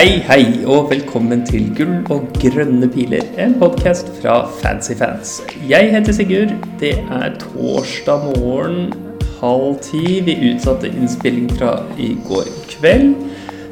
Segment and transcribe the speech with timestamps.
[0.00, 5.32] hei, hei, og velkommen til Gull og grønne piler, en podkast fra Fancy Fans.
[5.68, 6.54] Jeg heter Sigurd.
[6.80, 8.94] Det er torsdag morgen
[9.42, 10.22] halv ti.
[10.24, 13.12] Vi utsatte innspilling fra i går kveld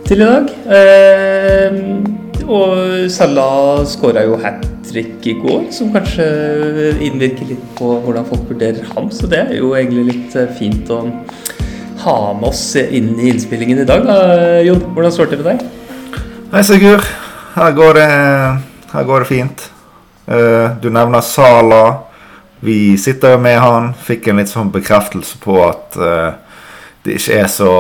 [0.05, 0.53] til i dag.
[0.77, 1.81] Eh,
[2.45, 6.29] og Salah skåra jo hat trick i går, som kanskje
[7.09, 9.09] innvirker litt på hvordan folk vurderer ham.
[9.09, 11.07] Så det er jo egentlig litt eh, fint å
[12.05, 14.05] ha med oss inn i innspillingen i dag.
[14.05, 14.23] Da.
[14.69, 15.78] Jon, hvordan står det til med deg?
[16.49, 17.05] Hei, Sigurd.
[17.53, 18.05] Her går det,
[18.89, 19.65] her går det fint.
[20.25, 22.07] Uh, du nevner Sala.
[22.65, 23.91] Vi sitter jo med han.
[23.93, 26.39] Fikk en litt sånn bekreftelse på at uh,
[27.05, 27.75] det ikke er så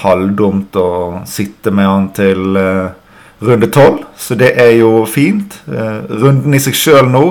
[0.00, 0.88] halvdumt å
[1.28, 2.96] sitte med han til uh,
[3.44, 4.06] runde tolv.
[4.16, 5.60] Så det er jo fint.
[5.68, 7.26] runden i seg sjøl nå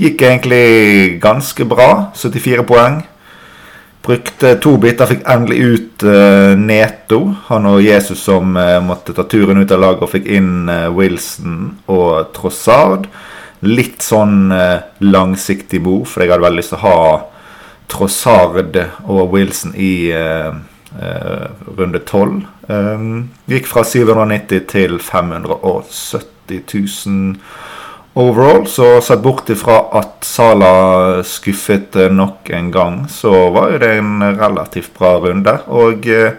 [0.00, 1.90] gikk egentlig ganske bra.
[2.16, 3.02] 74 poeng.
[4.04, 7.22] Brukte to biter, fikk endelig ut uh, Neto.
[7.48, 10.90] Han og Jesus som uh, måtte ta turen ut av laget og fikk inn uh,
[10.92, 13.08] Wilson og Trossard.
[13.64, 14.52] Litt sånn
[15.00, 17.22] langsiktig bo, for jeg hadde veldig lyst til å ha
[17.88, 18.76] Trossard
[19.08, 20.12] og Wilson i
[21.78, 22.42] runde tolv.
[22.68, 27.40] Um, gikk fra 790 til 570 000
[28.14, 28.66] overall.
[28.66, 33.94] Så sett bort ifra at Sala skuffet eh, nok en gang, så var jo det
[33.98, 35.58] en relativt bra runde.
[35.66, 36.36] Og eh,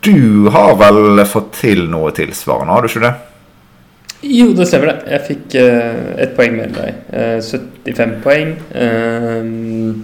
[0.00, 3.16] du har vel fått til noe tilsvarende, har du ikke det?
[4.20, 5.12] Jo, det stemmer det.
[5.14, 6.96] Jeg fikk uh, ett poeng mer enn deg.
[7.08, 7.40] Uh,
[7.88, 8.50] 75 poeng.
[8.74, 9.94] Uh,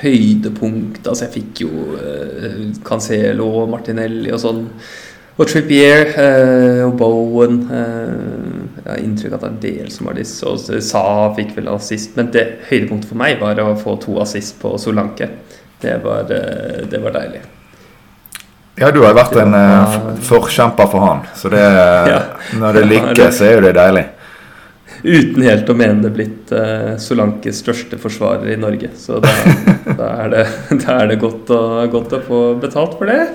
[0.00, 4.62] høydepunkt Altså, jeg fikk jo uh, Cancelo og Martinelli og sånn.
[5.34, 6.14] Og Trippier
[6.86, 10.44] og Bowen uh, Jeg har inntrykk av at det er en del som har disse.
[10.44, 11.04] Og Sa
[11.38, 12.12] fikk vel assist.
[12.18, 15.30] Men det høydepunktet for meg var å få to assist på Solanke.
[15.80, 17.40] Det var, uh, det var deilig.
[18.76, 21.24] Ja, du har vært en uh, forkjemper for han.
[21.38, 21.62] Så det,
[22.12, 22.20] ja,
[22.60, 24.04] når det lykkes, så er jo det deilig.
[25.04, 28.92] Uten helt å mene det blitt uh, Solankes største forsvarer i Norge.
[29.00, 29.32] Så da,
[30.00, 30.44] da, er, det,
[30.84, 31.62] da er det, godt å,
[31.92, 33.30] godt å få betalt for det.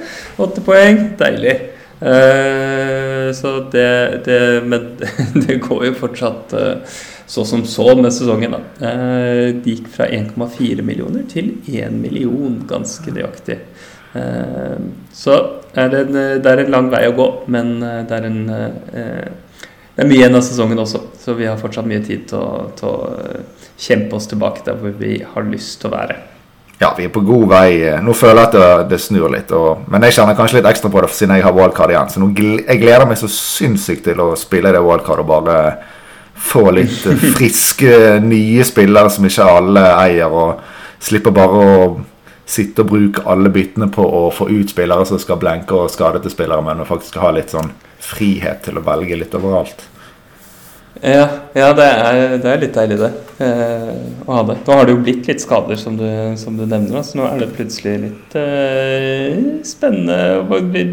[0.45, 1.57] Åtte poeng, deilig.
[1.99, 4.97] Uh, så det, det, Men
[5.47, 6.99] det går jo fortsatt uh,
[7.29, 8.55] så som så med sesongen.
[8.55, 8.61] da.
[8.79, 13.59] Uh, det gikk fra 1,4 millioner til 1 million, ganske nøyaktig.
[15.13, 15.33] så
[15.77, 17.75] er det, en, det er en lang vei å gå, men
[18.09, 22.01] det er en det er mye igjen av sesongen også, så vi har fortsatt mye
[22.01, 23.43] tid til å, til å
[23.77, 26.17] kjempe oss tilbake der hvor vi har lyst til å være
[26.79, 27.71] ja, vi er på god vei.
[28.03, 29.51] Nå føler jeg at det, snur litt.
[29.55, 32.11] Og, men jeg kjenner kanskje litt ekstra på det siden jeg har wildcard igjen.
[32.13, 35.57] Så nå, jeg gleder meg så sinnssykt til å spille det wildcard og bare
[36.39, 37.03] få litt
[37.35, 37.91] friske,
[38.23, 40.31] nye spillere som ikke alle eier.
[40.31, 41.83] Og slipper bare å
[42.49, 46.23] sitte og bruke alle byttene på å få ut spillere som skal blenke og skade
[46.23, 47.69] til spillere, men faktisk ha litt sånn
[47.99, 49.83] frihet til å velge litt overalt.
[50.99, 53.09] Ja, ja det, er, det, er, litt deilig, det.
[53.45, 53.91] Eh,
[54.25, 54.57] å ha det.
[54.67, 56.07] Nå har det jo blitt litt skader, som du,
[56.39, 57.03] som du nevner.
[57.07, 60.43] Så nå er det plutselig litt eh, spennende.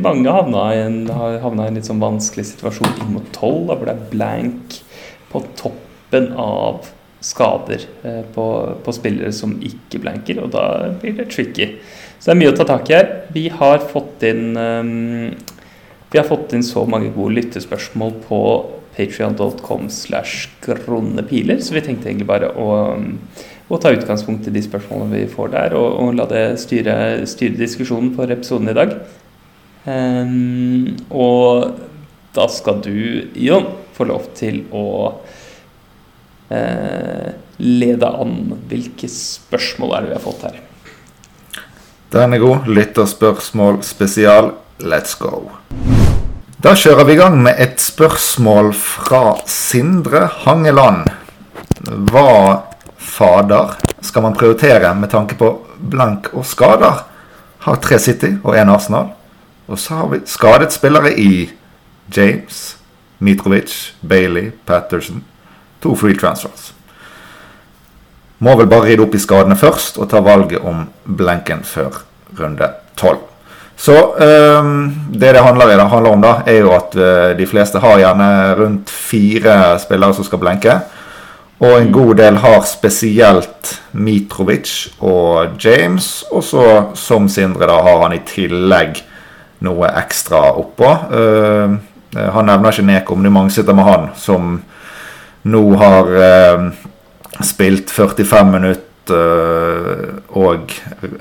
[0.04, 3.82] Mange havna i en, havna i en litt sånn vanskelig situasjon inn mot tolv, hvor
[3.88, 4.78] det er blank
[5.32, 6.86] på toppen av
[7.26, 8.46] skader eh, på,
[8.86, 11.72] på, spillere som ikke blanker, og da blir det tricky.
[12.20, 13.12] Så det er mye å ta tak i her.
[13.34, 15.34] Vi har fått inn um,
[16.12, 18.40] vi har fått inn så mange gode lyttespørsmål på
[18.96, 21.60] patrion.com slash kronepiler.
[21.60, 22.68] Så vi tenkte egentlig bare å,
[23.68, 26.96] å, ta utgangspunkt i de spørsmålene vi får der, og, og la det styre,
[27.28, 28.96] styre, diskusjonen for episoden i dag.
[29.86, 31.76] Um, og
[32.36, 32.96] da skal du,
[33.38, 34.86] Jon, få lov til å
[36.50, 37.28] uh,
[37.62, 38.38] lede an.
[38.68, 40.62] Hvilke spørsmål er det vi har fått her?
[42.16, 42.68] Den er god.
[42.70, 44.54] Lytterspørsmål spesial.
[44.78, 46.05] Let's go.
[46.66, 51.04] Da kjører vi i gang med et spørsmål fra Sindre Hangeland.
[52.10, 52.64] Hva
[52.98, 57.04] fader skal man prioritere med tanke på blank og skader?
[57.68, 59.12] Har tre City og én Arsenal.
[59.70, 61.46] Og så har vi skadet spillere i
[62.16, 62.76] James,
[63.22, 65.22] Mitrovic, Bailey, Patterson.
[65.86, 66.72] To free transfers.
[68.42, 72.02] Må vel bare rydde opp i skadene først og ta valget om blanken før
[72.42, 73.35] runde tolv.
[73.76, 78.28] Så um, det det handler, om, da, er jo at uh, de fleste har gjerne
[78.56, 80.78] rundt fire spillere som skal blenke.
[81.60, 86.24] Og en god del har spesielt Mitrovic og James.
[86.32, 86.64] Og så,
[86.94, 89.02] som Sindre, da har han i tillegg
[89.64, 90.90] noe ekstra oppå.
[91.12, 91.76] Uh,
[92.16, 94.56] han nevner ikke Neko, men det er mange sitter med han, som
[95.46, 96.68] nå har uh,
[97.44, 100.72] spilt 45 minutter og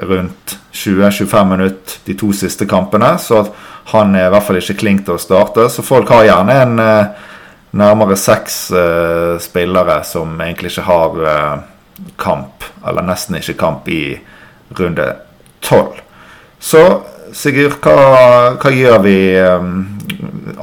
[0.10, 3.16] rundt 20-25 minutter de to siste kampene.
[3.20, 3.46] Så
[3.94, 6.80] Han er i hvert fall ikke klink til å starte, så folk har gjerne en
[6.82, 7.26] eh,
[7.78, 11.52] nærmere seks eh, spillere som egentlig ikke har eh,
[12.18, 14.18] kamp, eller nesten ikke kamp, i
[14.74, 15.06] runde
[15.62, 16.02] tolv.
[16.60, 16.82] Så
[17.36, 19.70] Sigurd, hva, hva gjør vi, eh,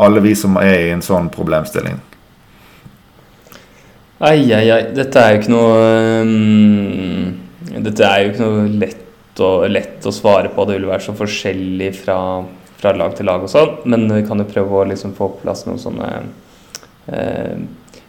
[0.01, 2.01] alle vi som er i en sånn problemstilling?
[4.23, 4.83] Ai, ai, ai.
[4.95, 5.79] Dette er jo ikke noe
[6.23, 7.33] um,
[7.83, 10.67] Dette er jo ikke noe lett å, lett å svare på.
[10.69, 12.17] Det vil være så forskjellig fra,
[12.79, 13.81] fra lag til lag og sånn.
[13.91, 16.11] Men vi kan jo prøve å liksom få på plass noen sånne
[17.11, 17.57] uh,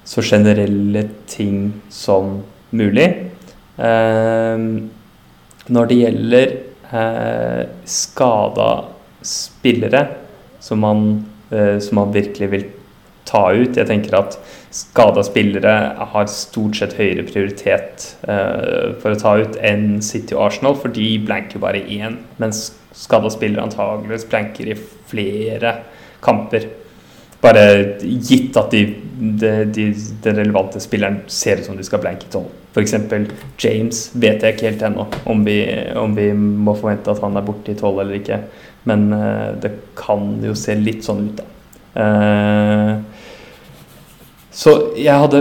[0.06, 2.36] så generelle ting som
[2.78, 3.10] mulig.
[3.80, 4.86] Uh,
[5.74, 6.56] når det gjelder
[6.94, 8.72] uh, skada
[9.26, 10.06] spillere
[10.62, 11.06] som man,
[11.50, 12.66] eh, som man virkelig vil
[13.28, 14.38] ta ut Jeg tenker at
[14.74, 15.74] skada spillere
[16.14, 20.94] har stort sett høyere prioritet eh, for å ta ut enn City og Arsenal, for
[20.94, 24.78] de blanker bare én, mens skada spillere antageligvis blanker i
[25.10, 25.76] flere
[26.26, 26.66] kamper.
[27.44, 27.64] Bare
[28.02, 28.82] gitt at de,
[29.44, 29.88] de, de,
[30.32, 32.50] relevante spilleren ser ut som de skal blanke tolv.
[32.74, 32.96] F.eks.
[33.62, 35.44] James vet jeg ikke helt ennå om,
[36.02, 38.40] om, vi må forvente at han er borte i tolv eller ikke.
[38.90, 41.50] Men eh, det kan jo se litt sånn ut, da.
[41.94, 43.13] Uh,
[44.54, 45.40] så jeg hadde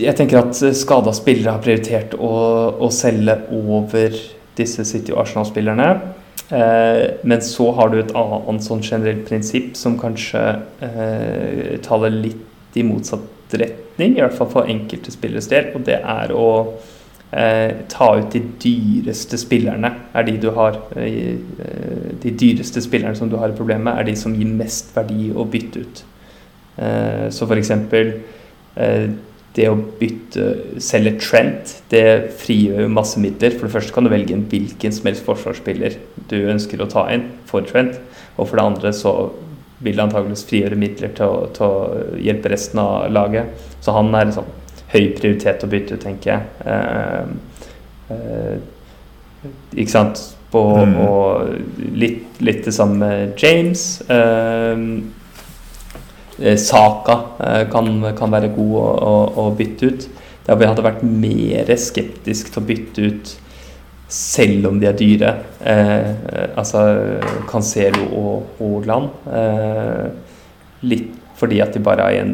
[0.00, 2.32] Jeg tenker at skada spillere har prioritert å,
[2.82, 4.16] å selge over
[4.58, 5.88] disse City- og Arsenal-spillerne.
[6.50, 10.44] Eh, men så har du et annet sånn generelt prinsipp som kanskje
[10.84, 15.98] eh, taler litt i motsatt retning, i hvert fall for enkelte spilleres del, og det
[15.98, 16.48] er å
[17.30, 19.92] eh, ta ut de dyreste spillerne.
[20.16, 21.36] Er de du har eh,
[22.18, 25.30] De dyreste spillerne som du har et problem med, er de som gir mest verdi
[25.30, 26.07] å bytte ut.
[26.78, 27.72] Eh, så f.eks.
[28.78, 29.08] Eh,
[29.58, 30.44] det å bytte,
[30.82, 33.56] selge Trent, det frigjør jo masse midler.
[33.56, 35.98] For det første kan du velge en hvilken som helst forsvarsspiller
[36.30, 37.98] du ønsker å ta inn for Trent.
[38.36, 39.14] Og for det andre så
[39.82, 43.68] vil det antakeligvis frigjøre midler til å, til å, hjelpe resten av laget.
[43.82, 44.48] Så han er liksom
[44.92, 46.42] høy prioritet å bytte ut, tenker jeg.
[46.72, 50.22] Eh, eh, ikke sant?
[50.52, 50.94] På, mm.
[51.04, 53.88] Og litt, litt, det samme med James.
[54.08, 54.86] Eh,
[56.38, 60.08] Saka eh, kan, kan, være god å, å, å, bytte ut.
[60.48, 63.32] Jeg hadde vært mer skeptisk til å bytte ut
[64.08, 65.34] selv om de er dyre.
[65.60, 66.12] Eh,
[66.56, 66.84] altså
[67.50, 69.10] Cancelo og Haaland.
[69.28, 70.06] Eh,
[70.88, 72.32] litt fordi at de bare er i en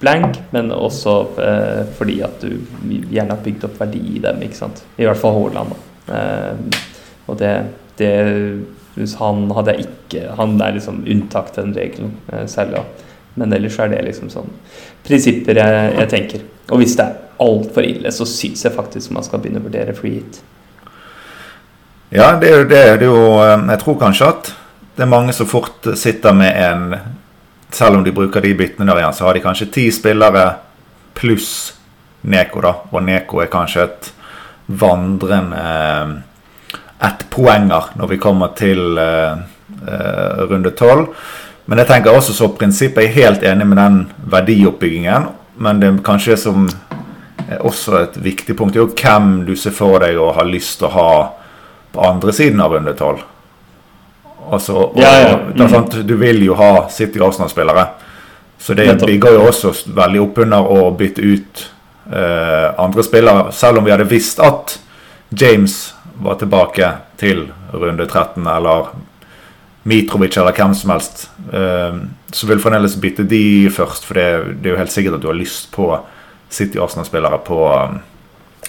[0.00, 2.50] blank, men også eh, fordi at du
[2.82, 4.42] gjerne har bygd opp verdi i dem.
[4.44, 4.82] ikke sant?
[4.98, 5.76] I hvert fall Haaland.
[6.08, 6.82] Eh,
[7.26, 7.54] og det,
[8.00, 8.12] det
[9.18, 12.14] han hadde ikke Han er liksom unntak til den regelen,
[12.48, 12.80] særlig.
[12.80, 13.06] da
[13.36, 14.50] men ellers er det liksom sånn
[15.06, 16.44] prinsipper jeg, jeg tenker.
[16.72, 19.94] Og hvis det er altfor ille, så syns jeg faktisk man skal begynne å vurdere
[19.96, 20.40] free hit.
[22.14, 22.82] Ja, det er jo det.
[23.00, 24.52] det er jo, eh, jeg tror kanskje at
[24.96, 26.98] det er mange som fort sitter med en
[27.76, 30.44] Selv om de bruker de byttene der igjen, så har de kanskje ti spillere
[31.18, 31.74] pluss
[32.30, 32.70] Neko, da.
[32.94, 34.06] Og Neko er kanskje et
[34.66, 36.14] vandrende eh,
[37.08, 39.36] ett poenger når vi kommer til uh,
[39.82, 41.10] uh, runde tolv.
[41.66, 45.30] Men jeg tenker også så prinsippet er helt enig med den verdioppbyggingen.
[45.62, 46.68] Men det er kanskje som
[47.46, 50.80] er også et viktig punkt, er jo hvem du ser for deg og har lyst
[50.80, 51.10] til å ha
[51.94, 53.22] på andre siden av runde tolv.
[54.50, 55.38] Altså, ja, ja.
[55.54, 55.68] Mm.
[55.70, 57.86] Sant, du vil jo ha City Arsenal-spillere.
[58.58, 61.64] Så det bygger jo også veldig opp under å bytte ut
[62.12, 63.50] uh, andre spillere.
[63.52, 64.78] Selv om vi hadde visst at
[65.34, 68.94] James var tilbake til runde 13, eller
[69.86, 72.02] Mitrovic eller hvem som helst, uh,
[72.34, 74.06] så vil fremdeles bytte de først.
[74.08, 74.26] For det,
[74.64, 75.92] er jo helt sikkert at du har lyst på
[76.50, 77.60] City Arsenal-spillere på,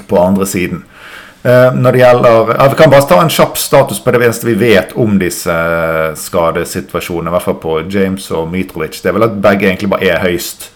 [0.07, 0.83] på, andre siden.
[1.43, 4.49] Uh, når det gjelder ja, Vi kan bare ta en kjapp status på det eneste
[4.49, 5.57] vi vet om disse
[6.21, 7.31] skadesituasjonene.
[7.31, 9.01] I hvert fall på James og Mitrovic.
[9.01, 10.69] Det er vel at begge egentlig bare er høyst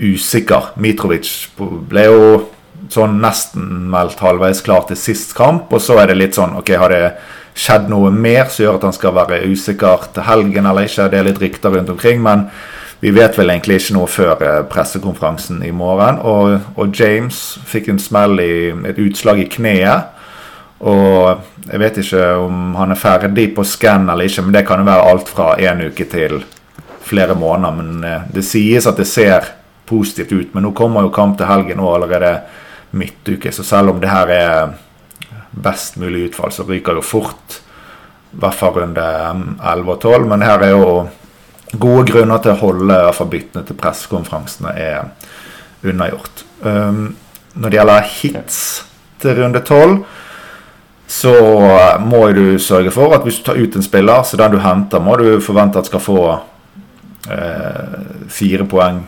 [0.00, 0.72] usikker.
[0.80, 1.28] Mitrovic
[1.90, 2.24] ble jo
[2.90, 6.72] sånn nesten meldt halvveis klar til sist kamp, og så er det litt sånn OK,
[6.80, 7.04] har det
[7.54, 11.08] skjedd noe mer som gjør at han skal være usikker til helgen eller ikke.
[11.10, 12.46] Det er litt rykter rundt omkring, men
[13.00, 16.20] vi vet vel egentlig ikke noe før eh, pressekonferansen i morgen.
[16.20, 18.54] Og, og James fikk en smell i
[18.90, 20.16] et utslag i kneet.
[20.80, 24.80] Og jeg vet ikke om han er ferdig på scan eller ikke, men det kan
[24.80, 26.38] jo være alt fra én uke til
[27.04, 27.80] flere måneder.
[27.80, 29.48] Men eh, det sies at det ser
[29.88, 30.54] positivt ut.
[30.54, 32.36] Men nå kommer jo kamp til helgen og allerede
[32.90, 34.72] midtuke, så selv om det her er
[35.50, 37.60] best mulig utfall, så ryker jo fort
[38.30, 40.28] i hvert fall runde 11 og 12.
[40.30, 40.92] Men her er jo
[41.80, 45.10] gode grunner til å holde i byttene til pressekonferansene er
[45.86, 46.44] unnagjort.
[46.62, 47.16] Um,
[47.54, 48.58] når det gjelder hits
[49.20, 50.00] til runde 12,
[51.10, 51.34] så
[51.98, 55.02] må du sørge for at hvis du tar ut en spiller, så den du henter,
[55.02, 56.20] må du forvente at skal få
[57.26, 57.96] eh,
[58.30, 59.00] fire poeng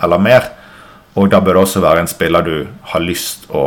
[0.00, 0.48] eller mer.
[1.16, 2.56] Og da bør det også være en spiller du
[2.92, 3.66] har lyst å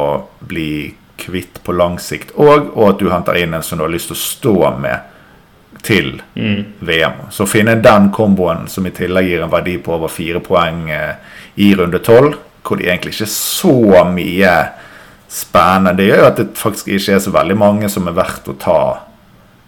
[0.50, 3.94] bli kvitt på lang sikt òg, og at du henter inn en som du har
[3.94, 5.16] lyst til å stå med
[5.86, 6.66] til Mm.
[6.80, 7.30] VM.
[7.30, 11.16] Så finne den komboen som i tillegg gir en verdi på over fire poeng eh,
[11.56, 14.54] i runde tolv, hvor det egentlig ikke er så mye
[15.30, 18.50] spennende, det gjør jo at det faktisk ikke er så veldig mange som er verdt
[18.50, 18.80] å ta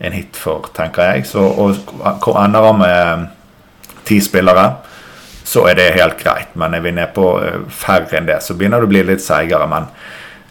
[0.01, 1.27] en hit for, tenker jeg.
[1.29, 3.27] Så og ender han med
[4.07, 4.71] ti spillere,
[5.43, 6.55] så er det helt greit.
[6.55, 9.23] Men er vi ned på eh, færre enn det, så begynner det å bli litt
[9.23, 9.67] seigere.
[9.69, 9.89] Men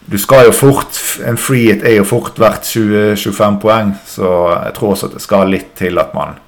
[0.05, 4.75] du skal jo fort En free hit er jo fort verdt 20-25 poeng, så jeg
[4.77, 6.39] tror også at det skal litt til at man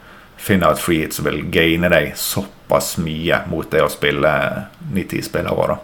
[0.44, 4.32] finner et free hit som vil gaine deg såpass mye mot det å spille
[4.92, 5.80] 9-10 spillere da.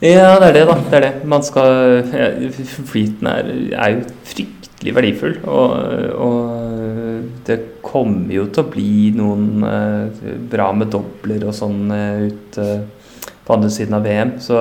[0.00, 0.76] Ja, det er det, da.
[0.80, 1.12] Det er det.
[1.28, 1.74] Man skal
[2.08, 2.28] ja,
[2.88, 5.34] Fleeten er, er jo fryktelig verdifull.
[5.44, 5.74] Og,
[6.16, 12.56] og det kommer jo til å bli noen eh, bra med dobler og sånn ut
[12.64, 12.80] eh,
[13.44, 14.32] på andre siden av VM.
[14.40, 14.56] Så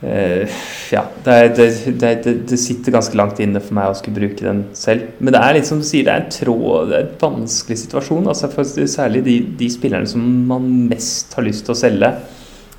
[0.00, 1.02] ja.
[1.24, 1.68] Det, det,
[2.00, 5.14] det, det, sitter ganske langt inne for meg å skulle bruke den selv.
[5.18, 7.78] Men det er litt som du sier, det er en tråd, det er en vanskelig
[7.86, 8.28] situasjon.
[8.28, 12.12] Altså særlig de, de spillerne som man mest har lyst til å selge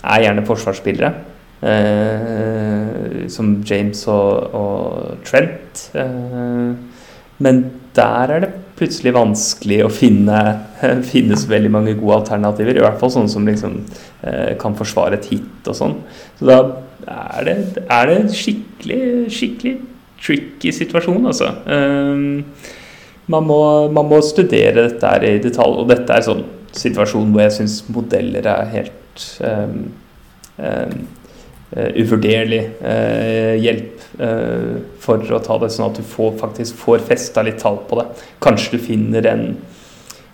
[0.07, 1.11] er gjerne forsvarsspillere.
[1.57, 5.87] Eh, som James og, og Trent.
[5.97, 6.71] Eh,
[7.41, 7.63] men
[7.97, 10.39] der er det plutselig vanskelig å finne
[11.11, 12.77] finnes veldig mange gode alternativer.
[12.77, 13.77] I hvert fall sånne som liksom,
[14.21, 15.95] eh, kan forsvare et hit og sånn.
[16.39, 16.59] Så da
[17.07, 17.57] er det,
[17.89, 19.01] er det en skikkelig,
[19.33, 19.77] skikkelig
[20.21, 21.51] tricky situasjon, altså.
[21.65, 22.43] Um,
[23.27, 23.59] man, må,
[23.93, 26.45] man må studere dette her i detalj, og dette er en sånn
[26.77, 29.87] situasjon hvor jeg syns modeller er helt um,
[30.61, 30.97] um,
[31.75, 37.43] uvurderlig uh, hjelp uh, for å ta det, sånn at du får, faktisk får festa
[37.43, 38.07] litt tall på det.
[38.43, 39.49] Kanskje du finner en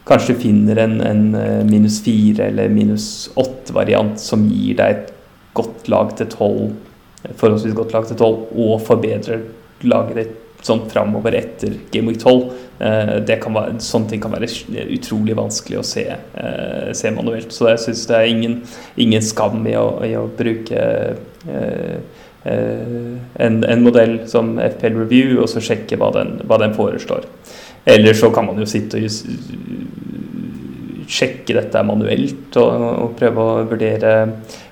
[0.04, 1.22] Kanskje du finner en, en
[1.64, 3.06] minus fire eller minus
[3.40, 5.14] åtte-variant som gir deg et
[5.56, 6.74] godt lag til tolv,
[7.40, 9.46] forholdsvis godt lag til tolv, og forbedrer
[9.88, 12.52] laget ditt sånn framover etter Game Week 12.
[12.84, 14.50] Eh, være, sånne ting kan være
[14.96, 17.52] utrolig vanskelig å se, eh, se manuelt.
[17.54, 18.62] Så jeg syns det er ingen,
[18.98, 20.84] ingen skam i å, i å bruke
[21.48, 21.98] eh,
[22.44, 27.28] en, en, modell som FPL Review, og så sjekke hva den, hva den foreslår.
[27.88, 29.28] Eller så kan man jo sitte og just,
[31.14, 34.14] sjekke dette manuelt og, og prøve å vurdere,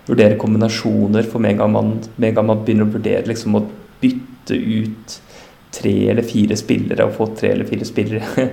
[0.07, 1.27] vurdere, kombinasjoner.
[1.27, 3.65] For med en gang man begynner å vurdere liksom, å
[4.01, 5.19] bytte ut
[5.71, 8.47] tre eller fire spillere og få tre eller fire spillere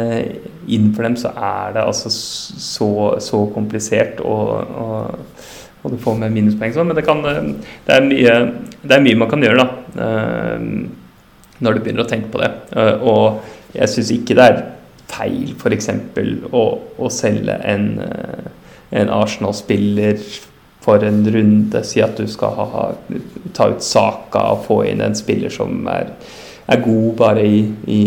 [0.74, 2.90] inn for dem, så er det altså så,
[3.22, 5.34] så komplisert og, og,
[5.82, 6.88] og, du får med minuspoeng sånn.
[6.90, 8.38] Men det, kan, det, er mye,
[8.82, 9.68] det er mye man kan gjøre da
[11.56, 12.50] når du begynner å tenke på det.
[13.06, 14.58] Og jeg syns ikke det er
[15.08, 15.88] feil f.eks.
[16.50, 16.64] Å,
[16.98, 17.86] å selge en,
[18.90, 20.18] en Arsenal-spiller
[20.86, 21.82] for en runde.
[21.86, 22.88] Si at du skal ha,
[23.56, 26.12] ta ut Saka og få inn en spiller som er
[26.66, 28.00] er god bare i, i,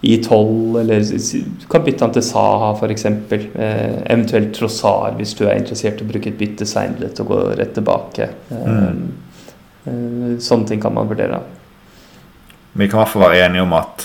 [0.00, 1.00] i 12, eller
[1.60, 3.04] du kan bytte han til Saha f.eks.
[3.04, 7.28] Eh, eventuelt Trossar hvis du er interessert i å bruke et bytte seinere til å
[7.32, 8.24] gå rett tilbake.
[8.52, 8.98] Mm.
[9.84, 11.38] Eh, sånne ting kan man vurdere.
[12.72, 13.96] Vi kan i hvert fall være enige om at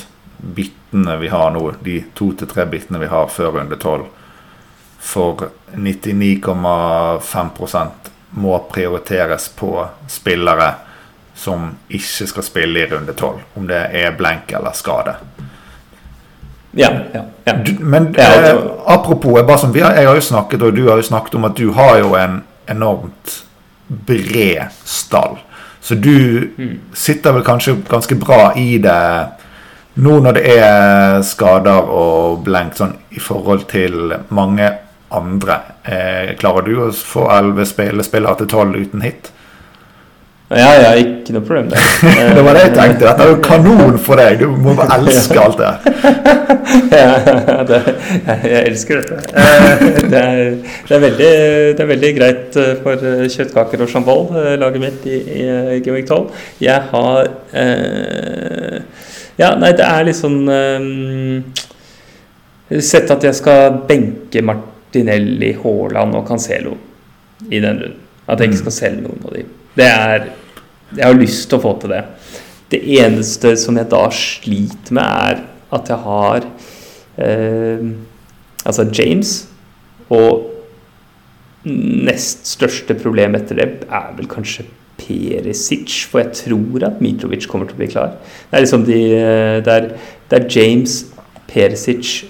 [0.44, 4.04] byttene vi har nå, de to til tre byttene vi har før runde 12,
[5.04, 5.34] for
[5.76, 7.90] 99,5%
[8.42, 10.70] må prioriteres på spillere
[11.36, 13.40] som ikke skal spille i runde 12.
[13.60, 15.16] Om det er blank eller skade.
[16.72, 17.54] Ja, ja, ja.
[17.54, 21.06] Du, men eh, apropos, jeg, som, har, jeg har jo snakket, og du har jo
[21.06, 23.44] snakket om at du har jo en enormt
[23.88, 25.38] bred stall.
[25.82, 26.80] Så du mm.
[26.94, 29.00] sitter vel kanskje ganske bra i det
[29.94, 34.72] nå når det er skader og blank sånn i forhold til mange
[35.14, 35.60] andre.
[35.86, 39.30] Eh, klarer du å få elleve spillere til tolv uten hit?
[40.58, 41.86] Ja, ja, ikke noe problem der.
[42.38, 43.06] det var det jeg tenkte.
[43.08, 44.42] Dette er jo kanon for deg.
[44.42, 45.72] Du må bare elske alt det.
[46.94, 47.80] ja, det,
[48.44, 49.18] jeg elsker dette.
[49.34, 50.42] Eh, det er,
[50.90, 51.32] det er, veldig,
[51.78, 54.24] det er veldig greit eh, for eh, kjøttkaker og chambol,
[54.62, 56.46] laget mitt i, i Gimmick 12.
[56.64, 57.34] Jeg har
[57.64, 58.78] eh,
[59.40, 60.80] Ja, nei, det er litt sånn eh,
[62.84, 66.78] Sett at jeg skal benke Martinelli, Haaland og Cancelo
[67.50, 68.00] i den runden.
[68.24, 69.50] At jeg ikke skal selge noen av dem.
[69.76, 70.30] Det er
[70.98, 72.04] Jeg har lyst til å få til det.
[72.74, 76.48] Det eneste som jeg da sliter med, er at jeg har
[77.22, 77.86] eh,
[78.64, 79.32] Altså James
[80.14, 80.46] og
[81.68, 84.64] nest største problem etter det er vel kanskje
[85.00, 88.14] Perisic, for jeg tror at Mitrovic kommer til å bli klar.
[88.52, 89.00] Det er liksom de
[89.66, 89.90] Det er,
[90.30, 91.00] det er James,
[91.50, 92.30] Perisic,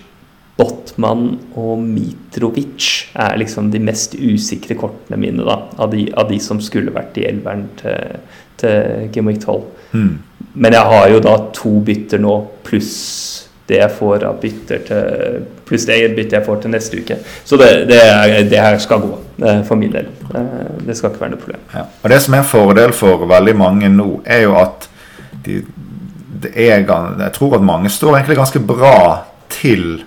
[0.58, 5.63] Botman og Mitrovic er liksom de mest usikre kortene mine, da.
[5.82, 8.20] Av de, av de som skulle vært i elveren til,
[8.63, 9.62] til Gimmick 12.
[9.93, 10.13] Mm.
[10.53, 12.93] Men jeg har jo da to bytter nå, pluss
[13.67, 17.15] det jeg får av bytter til Pluss det byttet jeg får til neste uke.
[17.48, 18.00] Så det, det,
[18.51, 19.12] det her skal gå,
[19.48, 20.10] eh, for min del.
[20.36, 21.62] Eh, Det skal ikke være noe problem.
[21.72, 21.86] Ja.
[22.03, 24.89] Og Det som er en fordel for veldig mange nå, er jo at
[25.46, 25.62] de,
[26.43, 28.98] det er, jeg tror at mange står egentlig ganske bra
[29.50, 30.03] til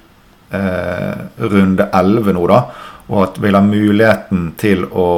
[0.53, 2.61] eh, runde 11 nå, da.
[3.09, 5.09] Og at vil ha muligheten til å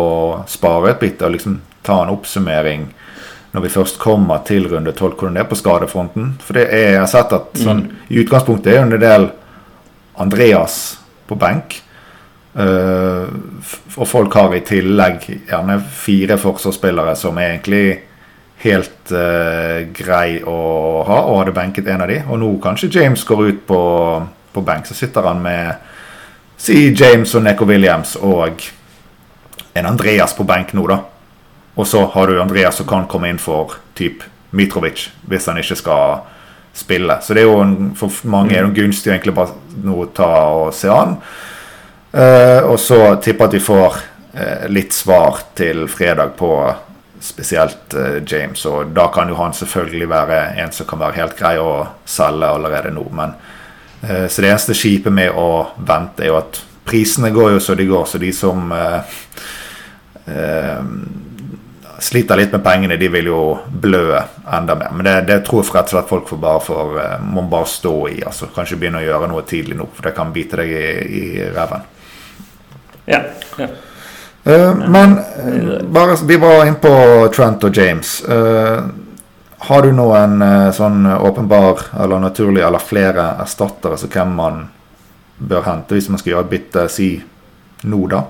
[0.47, 2.87] spare et bytte og liksom ta en oppsummering
[3.53, 6.33] når vi først kommer til runde 12, hvordan det er på skadefronten.
[6.45, 9.29] For det er, jeg har sett at sånn, i utgangspunktet er jo en del
[10.21, 11.79] Andreas på benk.
[12.59, 13.29] Uh,
[13.97, 17.85] og folk har i tillegg gjerne fire forsvarsspillere som er egentlig
[18.65, 20.59] helt uh, grei å
[21.07, 22.19] ha, og hadde benket en av de.
[22.27, 23.83] Og nå kanskje James går ut på,
[24.53, 25.87] på benk, så sitter han med
[26.59, 28.65] si James og Neko Williams og
[29.79, 30.99] en Andreas på benk nå, da.
[31.79, 35.79] Og så har du Andreas som kan komme inn for typ Mitrovic hvis han ikke
[35.79, 36.25] skal
[36.75, 37.19] spille.
[37.23, 40.33] Så det er jo en, for mange er det gunstig å egentlig bare nå ta
[40.59, 41.17] og se an.
[42.13, 43.99] Eh, og så tipper at vi får
[44.33, 46.53] eh, litt svar til fredag på
[47.21, 48.65] spesielt eh, James.
[48.67, 52.51] Og da kan jo han selvfølgelig være en som kan være helt grei å selge
[52.59, 53.05] allerede nå.
[53.15, 53.37] Men,
[54.03, 57.77] eh, så det eneste kjipe med å vente er jo at prisene går jo så
[57.79, 58.07] de går.
[58.09, 59.17] Så de som eh,
[60.27, 60.85] eh,
[61.99, 64.21] sliter litt med pengene, de vil jo blø
[64.55, 64.93] enda mer.
[64.95, 67.67] Men det, det tror jeg rett og slett folk får bare for, eh, må bare
[67.71, 68.21] stå i.
[68.27, 71.25] altså Kanskje begynne å gjøre noe tidlig nå, for det kan bite deg i, i
[71.55, 71.87] reven.
[73.09, 73.23] Ja,
[73.59, 73.69] ja.
[74.49, 76.95] Eh, men eh, bare, vi var inne på
[77.35, 78.21] Trent og James.
[79.59, 80.39] Har du noen
[80.73, 84.61] sånn åpenbar eller naturlig eller flere erstattere som hvem man
[85.39, 87.09] bør hente hvis man skal gjøre et bytte, si
[87.91, 88.23] nå, da?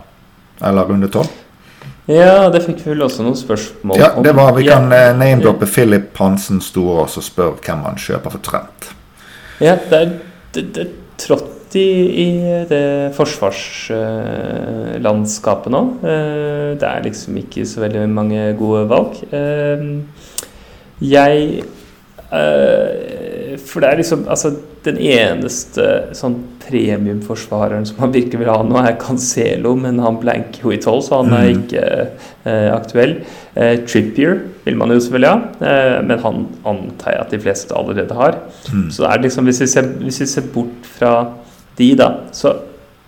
[0.64, 1.28] Eller runde tolv?
[2.08, 4.72] Ja, det fikk vi vel også noen spørsmål Ja, det var, Vi Ja.
[4.78, 8.88] kan eh, name-droppe Philip Hansen Storås og spørre hvem man kjøper for Trent.
[9.60, 10.08] Ja, det er,
[10.54, 11.84] det, det er trått i,
[12.24, 12.26] i
[12.70, 15.82] det forsvarslandskapet nå.
[16.02, 19.12] Uh, Det er liksom ikke så veldig mange gode valg.
[19.32, 19.78] Eh,
[21.00, 21.62] Jeg
[22.30, 24.50] For det er liksom Altså,
[24.86, 25.84] den eneste
[26.16, 30.78] sånn premiumforsvareren som man virkelig vil ha nå, er Cancelo, men han blanker jo i
[30.80, 31.62] tolv, så han er Mm.
[31.62, 31.82] ikke
[32.46, 33.14] eh, aktuell.
[33.56, 37.74] Eh, Trippier vil man jo selvfølgelig ha, eh, men han antar jeg at de fleste
[37.76, 38.38] allerede har.
[38.72, 38.90] Mm.
[38.92, 41.12] Så det er liksom, hvis vi, ser, hvis vi ser bort fra
[41.76, 42.54] de, da, så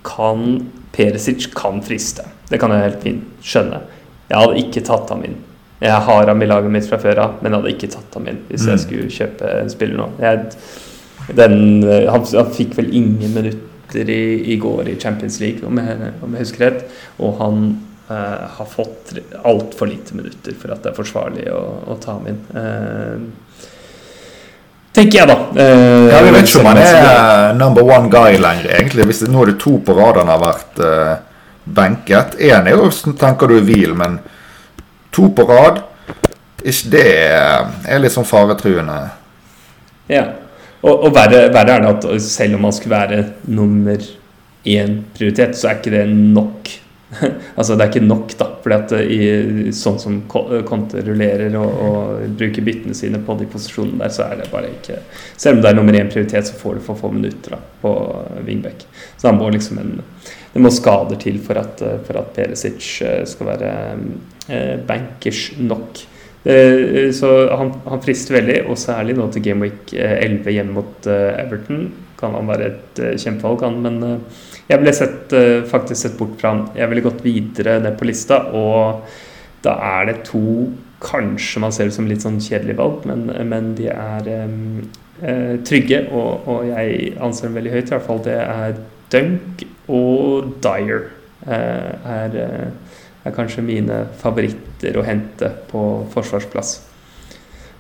[0.04, 2.24] kan Perisic kan friste.
[2.50, 3.80] Det kan jeg helt fint skjønne.
[4.30, 5.36] Jeg hadde ikke tatt ham inn.
[5.80, 8.40] Jeg har ham i laget mitt fra før av, men hadde ikke tatt ham inn
[8.50, 8.70] hvis Mm.
[8.74, 10.08] jeg skulle kjøpe en spiller nå.
[10.20, 10.50] Jeg,
[11.36, 15.78] den, eh, han, han fikk vel ingen minutter i, i går i Champions League, om
[15.80, 16.84] jeg, om jeg husker rett.
[17.18, 17.62] Og han
[18.10, 19.14] eh, har fått
[19.44, 22.42] altfor lite minutter for at det er forsvarlig å, å ta ham inn.
[22.54, 23.70] Eh,
[24.92, 25.38] tenker jeg, da.
[25.56, 29.06] Eh, Ja, Vi vet ikke om han er number one guy lenger, egentlig.
[29.10, 31.16] Hvis det, nå er det to på rad han har vært eh,
[31.64, 32.36] benket.
[32.40, 34.18] Én er jo sånn tenker du hvil, men
[35.14, 35.82] to på rad
[36.60, 38.98] Ikke det er litt sånn faretruende.
[40.10, 40.26] Ja.
[40.80, 44.04] Og, og verre, verre er det at selv om man skulle være nummer
[44.68, 46.70] én prioritet, så er ikke det nok.
[47.58, 48.46] altså Det er ikke nok, da.
[49.00, 54.28] I, sånn som Conte rullerer og, og bruker byttene sine på de posisjonene der, så
[54.28, 55.00] er det bare ikke
[55.34, 57.94] Selv om det er nummer én prioritet, så får du for få minutter da, på
[58.46, 58.84] wingback.
[59.16, 59.96] Så han må liksom en
[60.52, 63.74] Det må skader til for at, for at Perisic eh, skal være
[64.88, 66.04] bankers nok.
[66.44, 70.76] Eh, Så han, han frister veldig, og særlig nå til Game Week eh, 11 hjemme
[70.78, 71.90] mot eh, Everton.
[72.20, 73.80] Kan han være et eh, kjempevalg, han.
[73.84, 76.62] Men eh, jeg ble sett, eh, faktisk sett bort fra han.
[76.78, 79.04] Jeg ville gått videre ned på lista, og
[79.64, 80.44] da er det to
[81.00, 84.82] Kanskje man ser det som litt sånn kjedelig valg, men, men de er um,
[85.24, 87.86] eh, trygge, og, og jeg anser dem veldig høyt.
[87.86, 88.74] I hvert fall det er
[89.14, 91.06] Dunk og Dyer.
[91.40, 92.89] Uh, er, eh,
[93.24, 95.82] er kanskje mine favoritter å hente på
[96.14, 96.78] forsvarsplass.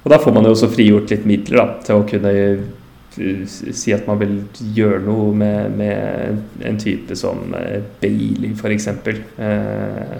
[0.02, 3.92] Og da får man jo også frigjort litt midler da, til å kunne eh, si
[3.92, 4.36] at man vil
[4.76, 8.88] gjøre noe med, med en type som eh, Bailey, f.eks.
[8.88, 10.14] Eh,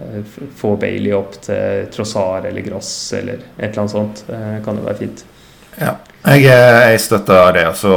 [0.00, 4.24] eh, få Bailey opp til Trossar eller Gross eller et eller annet sånt.
[4.64, 5.26] Kan jo være fint.
[5.80, 5.98] Ja.
[6.24, 7.66] Jeg, jeg støtter det.
[7.70, 7.94] Og så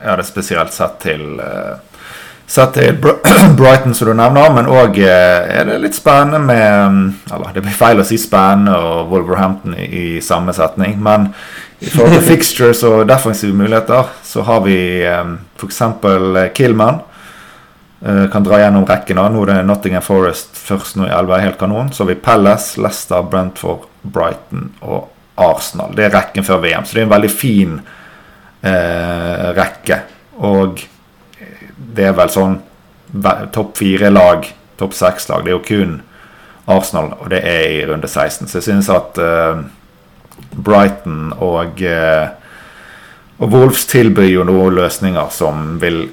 [0.00, 1.91] er det spesielt sett til eh,
[2.46, 2.98] Sett til
[3.58, 8.02] Brighton, som du nevner, men òg er det litt spennende med Eller det blir feil
[8.02, 11.30] å si spennende og Wolverhampton i, i samme setning, men
[11.82, 14.76] i forhold til fixtures og defensive muligheter, så har vi
[15.08, 15.80] um, f.eks.
[16.54, 17.00] Killman.
[18.02, 19.18] Uh, kan dra gjennom rekken.
[19.18, 21.90] Nå er det Nottingham Forest først nå i 11, helt kanon.
[21.94, 25.10] Så har vi Palace, Leicester, Brentford, Brighton og
[25.42, 25.94] Arsenal.
[25.96, 27.76] Det er rekken før VM, så det er en veldig fin
[28.62, 29.98] eh, rekke.
[30.42, 30.82] Og
[31.94, 32.58] det er vel sånn
[33.52, 34.48] topp fire-lag,
[34.80, 35.44] topp seks-lag.
[35.44, 36.00] Det er jo kun
[36.70, 38.48] Arsenal, og det er i runde 16.
[38.48, 39.62] Så jeg synes at uh,
[40.54, 42.32] Brighton og, uh,
[43.42, 46.04] og Wolves tilbyr jo noen løsninger som vil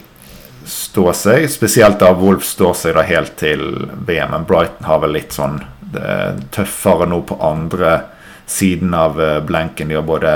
[0.70, 1.48] stå seg.
[1.52, 3.64] Spesielt da Wolves står seg da helt til
[4.08, 4.34] VM.
[4.34, 5.62] Men Brighton har vel litt sånn
[6.54, 7.96] tøffere nå på andre
[8.50, 9.90] siden av uh, blenken.
[9.90, 10.34] De har både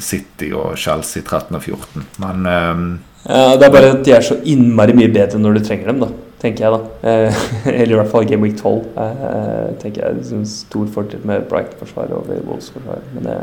[0.00, 2.06] City og Chelsea 13 og 14.
[2.24, 2.86] Men um,
[3.24, 6.02] ja, det er bare at de er så innmari mye bedre når du trenger dem,
[6.04, 6.10] da,
[6.42, 6.74] tenker jeg.
[6.74, 7.10] da.
[7.10, 8.82] Eh, eller i hvert fall Game Week 12.
[9.00, 13.08] Eh, tenker jeg er en Stor fordel med Bright-forsvaret over Wolves-forsvaret.
[13.16, 13.38] Men det,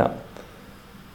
[0.00, 0.10] ja.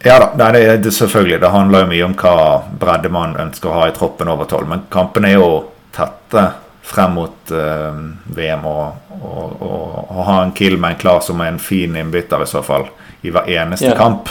[0.05, 1.41] Ja da, det er det selvfølgelig.
[1.41, 2.37] Det handler jo mye om hva
[2.79, 4.69] bredde man ønsker å ha i troppen over 12.
[4.69, 5.51] Men kampene er jo
[5.95, 6.43] tette
[6.87, 7.97] frem mot uh,
[8.37, 8.67] VM.
[8.69, 12.87] Og, og, ha en Killman klar som en fin innbytter i så fall
[13.25, 13.97] i hver eneste yeah.
[13.97, 14.29] kamp,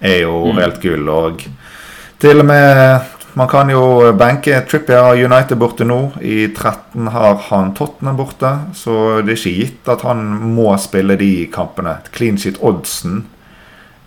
[0.00, 0.60] er jo mm.
[0.62, 1.12] helt gull.
[1.12, 1.44] Og
[2.22, 5.98] til og med Man kan jo benke Trippier har United borte nå.
[6.24, 10.22] I 13 har han Tottenham borte, så det er ikke gitt at han
[10.54, 11.98] må spille de kampene.
[12.14, 13.26] Clean sheet oddsen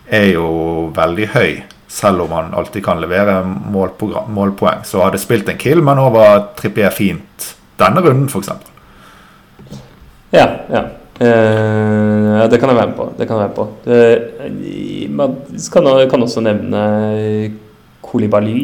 [0.10, 0.48] er jo
[0.98, 4.82] veldig høy, selv om han alltid kan levere målpoeng.
[4.82, 8.50] Så hadde spilt en kill, men nå var Trippier fint denne runden, f.eks.
[10.34, 10.88] Ja, ja.
[11.20, 13.12] Uh, det kan jeg være med på.
[13.14, 13.70] Det kan jeg være med på.
[13.86, 16.84] Det, man kan, kan også nevne
[18.02, 18.62] Kolibali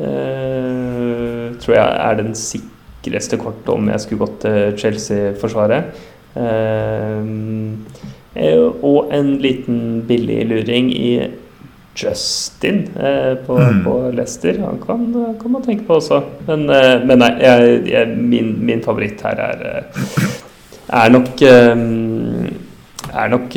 [0.00, 5.98] eh, tror jeg er den sikreste kortet om jeg skulle gått til Chelsea-forsvaret.
[6.38, 7.28] Eh,
[8.38, 11.12] eh, og en liten billig luring i
[11.98, 13.84] Justin eh, på, mm.
[13.84, 14.58] på, Leicester.
[14.58, 16.22] Han kan, kan, man tenke på også.
[16.46, 20.28] Men, eh, men nei, jeg, jeg, min, min, favoritt her er, eh,
[20.88, 21.42] er nok
[23.08, 23.56] er nok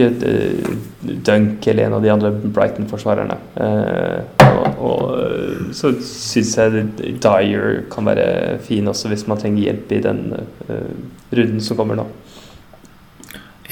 [1.01, 3.37] Dunk eller en av de andre Brighton-forsvarerne.
[4.51, 6.83] Og, og eh, så syns jeg
[7.21, 10.75] Dyer kan være fin også hvis man trenger hjelp i den uh,
[11.31, 12.07] runden som kommer nå.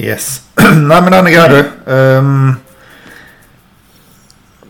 [0.00, 0.42] Yes.
[0.90, 1.60] Nei, men den er grei, du.
[1.92, 2.50] Um,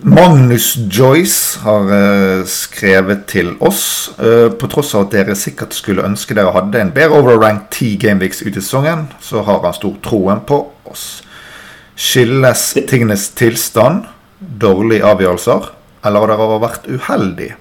[0.00, 4.10] Magnus Joyce har uh, skrevet til oss.
[4.18, 7.98] Uh, på tross av at dere sikkert skulle ønske dere hadde en bedre overrank 10
[8.02, 11.20] gameweeks ut i sesongen, så har han stor troen på oss.
[12.00, 14.06] Skyldes tingenes tilstand,
[14.40, 15.66] dårlige avgjørelser,
[16.08, 17.58] eller har dere vært uheldige?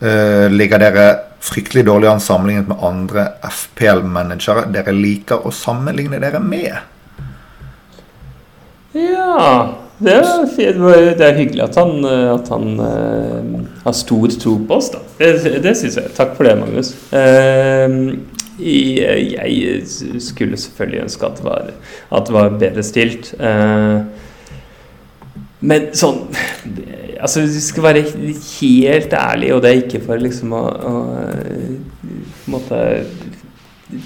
[0.00, 1.04] Uh, ligger dere
[1.44, 6.78] fryktelig dårlig an sammenlignet med andre FPL-managere dere liker å sammenligne dere med?
[8.96, 10.80] Ja Det er,
[11.20, 15.04] det er hyggelig at han, at han uh, har stor tro på oss, da.
[15.20, 16.12] Det, det syns jeg.
[16.16, 16.94] Takk for det, Magnus.
[17.12, 18.16] Uh,
[18.60, 21.70] jeg skulle selvfølgelig ønske at det var,
[22.18, 23.32] at det var bedre stilt.
[23.40, 24.02] Uh,
[25.60, 26.22] men sånn
[27.20, 30.92] Altså, vi skal være helt ærlige, og det er ikke for liksom å, å
[32.48, 32.78] måte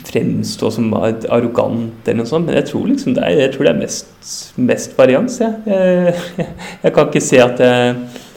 [0.08, 3.72] fremstå som arrogant eller noe sånt, men jeg tror liksom det er, jeg tror det
[3.74, 4.10] er mest,
[4.56, 5.38] mest varians.
[5.42, 5.52] Ja.
[5.68, 6.48] Jeg, jeg,
[6.84, 7.94] jeg, kan ikke se at jeg,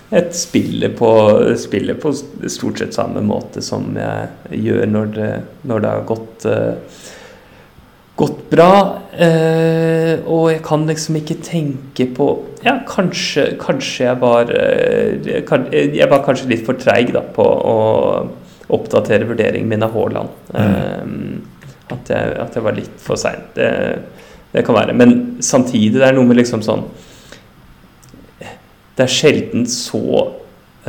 [0.07, 1.11] jeg spiller, på,
[1.59, 2.13] spillet på
[2.47, 5.31] stort sett samme måte som jeg gjør når det,
[5.67, 7.03] når det har gått uh,
[8.17, 8.71] gått bra.
[9.13, 12.27] Eh, og jeg kan liksom ikke tenke på
[12.65, 15.29] Ja, kanskje, kanskje jeg var eh,
[15.95, 17.77] Jeg var kanskje litt for treig da, på å
[18.73, 20.33] oppdatere vurderingen min av Haaland.
[20.51, 20.63] Mm.
[20.63, 23.45] Eh, at, at, jeg, var litt for sein.
[23.55, 23.69] Det,
[24.51, 24.97] det, kan være.
[24.97, 26.83] Men samtidig, det er noe med liksom sånn
[28.97, 30.03] Det er sjelden så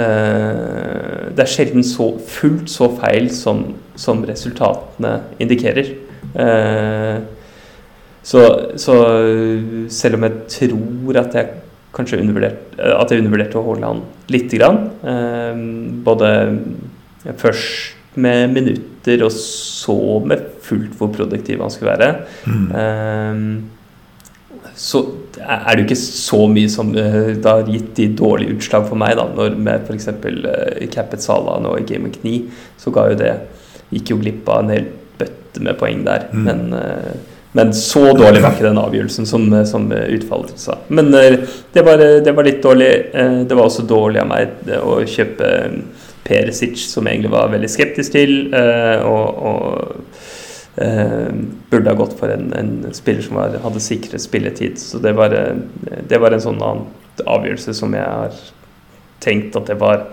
[0.01, 3.65] eh, Det er sjelden så fullt så feil som,
[3.99, 5.93] som resultatene indikerer.
[6.33, 7.19] Eh,
[8.29, 8.43] så,
[8.77, 8.95] så,
[9.89, 11.53] selv om jeg tror at jeg
[11.97, 15.63] kanskje at jeg undervurderte Haaland lite grann, eh,
[16.05, 16.33] både
[17.41, 22.15] først med minutter og så med fullt hvor produktiv han skulle være,
[22.47, 23.59] mm.
[24.79, 25.03] Eh, så
[25.39, 29.17] er det jo ikke så mye som det har gitt de dårlige utslag for meg.
[29.19, 30.09] da, når Med f.eks.
[30.09, 32.39] Uh, Cappet Sala nå i Game of 9,
[32.79, 33.35] så ga jo det
[33.89, 34.87] Gikk jo glipp av en hel
[35.19, 36.27] bøtte med poeng der.
[36.29, 36.43] Mm.
[36.45, 37.15] Men, eh,
[37.57, 40.77] men, så dårlig var ikke den avgjørelsen som, eh, som utfallet sa.
[40.93, 41.39] Men eh,
[41.73, 42.91] det var, det var, litt dårlig.
[43.49, 45.49] Det var også dårlig av meg å kjøpe
[46.29, 48.35] Perisic, som jeg egentlig var veldig skeptisk til.
[48.55, 50.08] Eh, og, og
[50.81, 51.33] eh,
[51.71, 54.79] burde ha gått for en, en spiller som var, hadde sikret spilletid.
[54.81, 56.87] Så det var, eh, det var en sånn annen
[57.27, 58.37] avgjørelse som jeg har
[59.23, 60.07] tenkt at det var,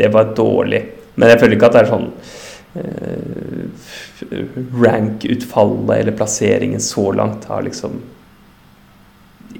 [0.00, 0.84] det var dårlig.
[1.14, 2.08] Men jeg føler ikke at det er sånn
[2.80, 3.64] eh,
[4.86, 8.00] rank-utfallet eller plasseringen så langt har liksom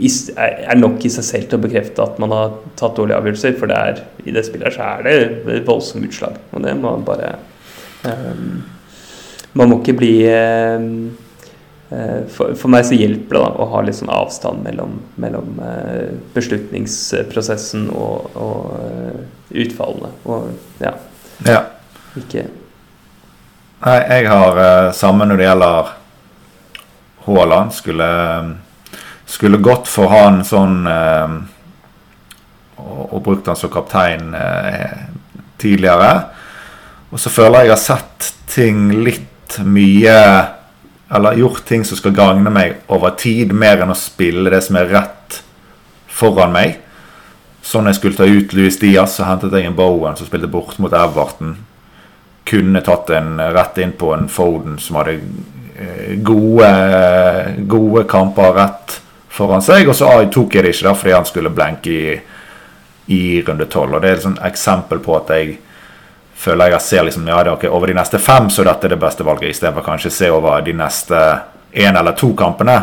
[0.00, 3.56] er nok i seg selv til å bekrefte at man har tatt dårlige avgjørelser.
[3.58, 6.38] For det er, i det spillet så er det voldsomme utslag.
[6.54, 7.34] Og det må man bare
[8.06, 8.62] um,
[9.58, 10.88] Man må ikke bli um,
[11.90, 15.58] uh, for, for, meg så hjelper det da, å ha litt sånn avstand mellom, mellom
[15.58, 20.14] uh, beslutningsprosessen og, og utfallene.
[20.30, 20.94] Og ja.
[21.48, 21.62] ja.
[22.18, 22.48] Ikke
[23.80, 24.58] Nei, jeg har
[24.92, 25.92] samme når det gjelder
[27.24, 27.72] Haaland.
[27.72, 28.08] Skulle
[29.30, 31.34] skulle gått for han sånn eh,
[32.80, 35.06] og, og, brukt han som kaptein eh,
[35.60, 36.10] tidligere.
[37.10, 39.29] Og så føler jeg jeg har sett ting litt
[39.66, 40.16] mye
[41.10, 44.76] Eller gjort ting som skal gagne meg over tid, mer enn å spille det som
[44.78, 45.40] er rett
[46.06, 46.76] foran meg.
[47.66, 50.78] Sånn jeg skulle ta ut Louis Diaz, så hentet jeg en Bowen som spilte bort
[50.78, 51.56] mot Everton.
[52.46, 56.70] Kunne tatt en rett inn på en Foden som hadde eh, gode,
[57.66, 59.00] gode kamper rett
[59.34, 59.90] foran seg.
[59.90, 62.14] Og så tok jeg det ikke der fordi han skulle blenke i,
[63.18, 63.98] i runde tolv.
[63.98, 65.58] Og det er et eksempel på at jeg
[66.40, 68.94] føler jeg ser liksom, ja, det er okay, over de neste fem så dette er
[68.94, 71.20] det beste valget, istedenfor kanskje se over de neste
[71.76, 72.78] én eller to kampene.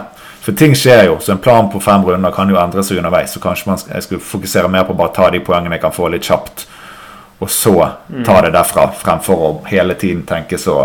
[0.45, 3.33] For ting skjer jo, så en plan på fem runder kan jo endre seg underveis.
[3.33, 5.95] Så kanskje man, jeg skulle fokusere mer på å bare ta de poengene jeg kan
[5.95, 6.67] få litt kjapt,
[7.43, 7.73] og så
[8.25, 10.77] ta det derfra, fremfor å hele tiden tenke så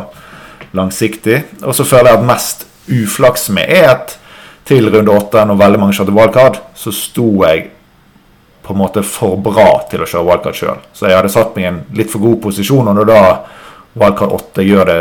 [0.76, 1.38] langsiktig.
[1.62, 4.16] Og så føler jeg at mest uflaks med er at
[4.68, 7.70] til runde åtte, når veldig mange kjørte wildcard, så sto jeg
[8.62, 10.82] på en måte for bra til å kjøre wildcard sjøl.
[10.94, 13.22] Så jeg hadde satt meg i en litt for god posisjon, og når da
[13.98, 15.00] wildcard 8 gjør det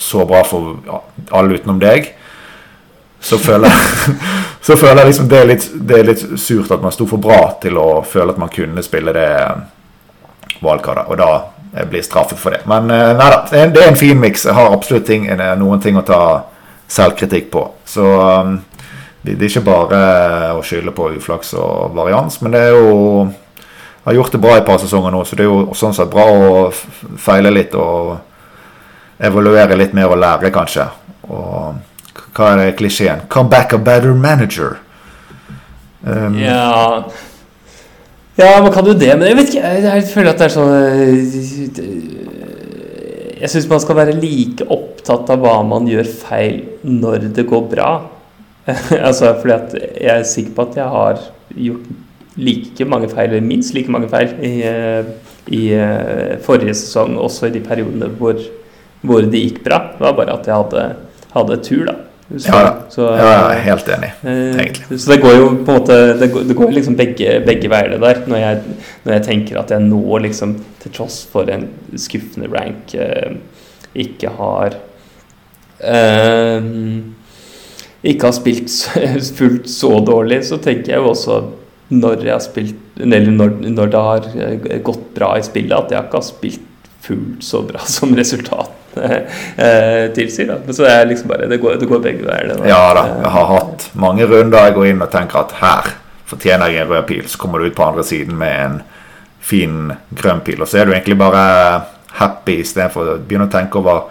[0.00, 0.80] så bra for
[1.30, 2.12] alle utenom deg,
[3.20, 4.16] så føler jeg,
[4.66, 7.20] så føler jeg liksom det er, litt, det er litt surt at man sto for
[7.20, 9.30] bra til å føle at man kunne spille det
[10.64, 11.06] wildcardet.
[11.08, 12.64] Og da blir straffet for det.
[12.68, 14.48] Men eh, nei da, det er en fin miks.
[14.48, 15.28] Jeg har absolutt ting,
[15.60, 16.22] noen ting å ta
[16.90, 17.66] selvkritikk på.
[17.86, 18.06] Så
[19.22, 20.00] det, er ikke bare
[20.56, 23.28] å skylde på uflaks og varians, men det er jo
[24.04, 26.10] har gjort det bra i et par sesonger nå, så det er jo sånn sett
[26.12, 26.68] bra å
[27.20, 28.16] feile litt og
[29.20, 30.86] evaluere litt mer og lære, kanskje.
[31.28, 31.74] Og
[32.34, 33.26] hva er det klisjeen?
[33.28, 34.78] Come back a better manager.
[36.00, 37.04] Um, ja
[38.38, 39.68] Ja, man kan jo det, men jeg vet ikke.
[39.68, 40.72] Jeg, jeg føler at det er sånn
[43.36, 47.68] Jeg syns man skal være like opptatt av hva man gjør feil når det går
[47.68, 47.90] bra.
[49.08, 51.90] altså fordi at jeg er sikker på at jeg har gjort
[52.40, 55.08] like mange feil, eller minst like mange feil, i, eh,
[55.52, 58.38] i eh, forrige sesong, også i de periodene hvor,
[59.02, 59.82] hvor, det gikk bra.
[59.96, 60.86] Det var bare at jeg hadde,
[61.34, 61.98] hadde tur, da.
[62.30, 64.98] Så, ja, så, ja, jeg er helt enig, eh, egentlig.
[65.02, 67.90] Så det går jo på en måte Det går, det går liksom begge, begge veier,
[67.90, 68.20] det der.
[68.30, 70.54] Når jeg, når jeg, tenker at jeg nå, liksom,
[70.84, 71.66] til tross for en
[71.98, 72.94] skuffende rank,
[73.98, 74.78] ikke har
[75.82, 76.70] eh,
[78.02, 78.70] ikke har spilt
[79.38, 81.40] fullt så dårlig, så tenker jeg jo også
[81.90, 85.90] når jeg har spilt Eller når, når det har eh, gått bra i spillet, at
[85.90, 89.22] jeg ikke har spilt fullt så bra som resultatene
[89.56, 90.52] eh, tilsier.
[90.52, 90.72] Da.
[90.72, 92.54] Så det er liksom bare Det går, det går begge veier.
[92.68, 93.06] Ja da.
[93.24, 95.92] Jeg har hatt mange runder jeg går inn og tenker at her
[96.30, 97.26] fortjener jeg en rød pil.
[97.26, 98.80] Så kommer du ut på andre siden med en
[99.40, 100.60] fin grønn pil.
[100.62, 101.42] Og så er du egentlig bare
[102.20, 104.06] happy istedenfor å begynne å tenke over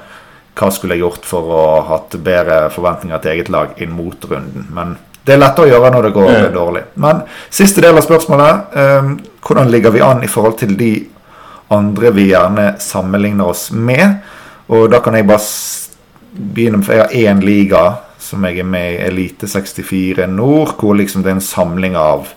[0.59, 4.25] hva skulle jeg gjort for å ha hatt bedre forventninger til eget lag inn mot
[4.27, 4.67] runden.
[4.75, 6.49] Men det er lettere å gjøre når det går ja.
[6.53, 6.83] dårlig.
[6.99, 8.75] Men siste del av spørsmålet.
[8.81, 9.11] Eh,
[9.45, 10.93] hvordan ligger vi an i forhold til de
[11.73, 14.19] andre vi gjerne sammenligner oss med?
[14.73, 15.43] Og da kan jeg bare
[16.29, 17.83] begynne med For jeg har én liga
[18.21, 22.27] som jeg er med i, Elite 64 Nord, hvor liksom det er en samling av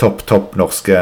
[0.00, 0.98] topp, topp norske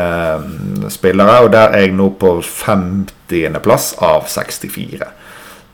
[0.93, 1.39] spillere.
[1.45, 5.09] Og der er jeg nå på 50.-plass av 64.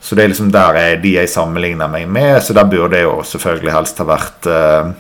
[0.01, 3.09] Så det er liksom der er de jeg sammenligner meg med, så der burde jeg
[3.09, 4.97] jo selvfølgelig helst ha vært uh,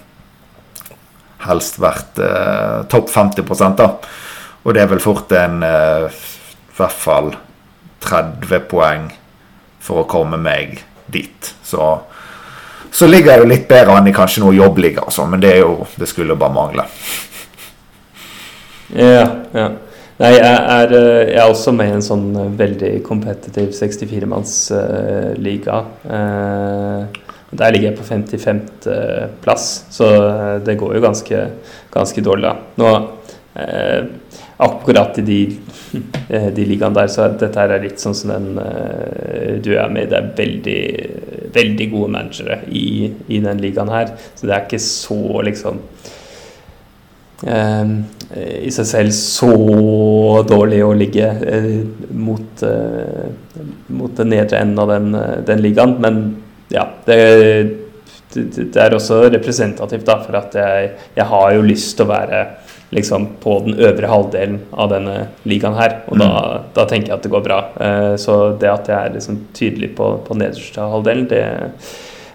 [1.38, 3.87] Helst vært uh, topp 50 da.
[4.66, 7.30] Og det er vel fort en uh, i hvert fall
[8.02, 9.06] 30 poeng
[9.78, 11.52] for å komme meg dit.
[11.64, 11.87] Så,
[12.90, 15.54] så ligger jeg jo litt bedre an i kanskje noe jobbliga og sånn, men det
[15.54, 16.88] er jo Det skulle jo bare mangle.
[18.98, 19.70] Ja, ja.
[20.18, 25.76] Nei, jeg er, eh, jeg er, også med i en sånn eh, veldig kompetitiv 64-mannsliga.
[26.02, 27.07] Uh,
[27.48, 28.59] der ligger jeg på 55.
[29.40, 30.09] plass, så
[30.66, 31.38] det går jo ganske,
[31.94, 32.50] ganske dårlig.
[32.50, 32.54] da.
[32.83, 32.90] Nå
[33.54, 34.04] eh,
[34.57, 35.59] akkurat i de,
[36.28, 40.07] eh, de ligaene der, så dette er litt sånn som den eh, du er med
[40.07, 40.11] i.
[40.11, 40.81] Det er veldig,
[41.54, 44.14] veldig gode managere i, i den ligaen her.
[44.35, 46.14] Så det er ikke så liksom eh,
[47.46, 49.53] i seg selv så
[50.48, 53.29] dårlig å ligge eh, mot, eh,
[53.87, 55.94] mot den nedre enden av den, eh, den ligaen.
[56.03, 56.18] Men
[56.72, 57.18] ja, det,
[58.35, 62.42] det, er også representativt da, for at jeg, jeg har jo lyst til å være
[62.96, 65.16] liksom på den øvre halvdelen av denne
[65.48, 65.98] ligaen her.
[66.09, 66.31] Og da,
[66.77, 67.62] da tenker jeg at det går bra.
[67.81, 71.42] Eh, så det at jeg er liksom tydelig på, på nederste halvdelen, det,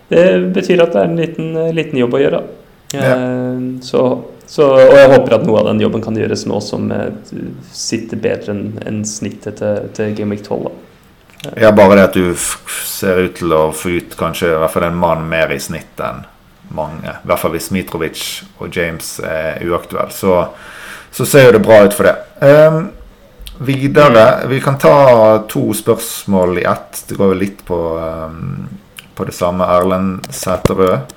[0.09, 2.43] det betyr at det er en liten, liten jobb å gjøre.
[2.93, 3.09] Ja.
[3.17, 6.91] Eh, Så, så, og jeg håper at noe av den jobben kan gjøres nå som
[6.93, 7.09] eh,
[7.73, 10.67] sitter bedre enn en snittet til, til Game Week 12.
[10.67, 11.53] Da.
[11.59, 12.35] Ja, bare det at du
[12.87, 15.99] ser ut til å få ut kanskje i hvert fall en mann mer i snitt
[15.99, 16.23] enn
[16.73, 17.09] mange.
[17.09, 18.21] I hvert fall hvis Mitrovic
[18.63, 20.37] og James er uaktuelle, så,
[21.11, 22.15] så ser jo det bra ut for det.
[22.39, 22.87] Um,
[23.63, 27.03] videre Vi kan ta to spørsmål i ett.
[27.09, 28.69] Det går jo litt på, um,
[29.13, 29.67] på det samme.
[29.75, 31.13] Erlend Sæterød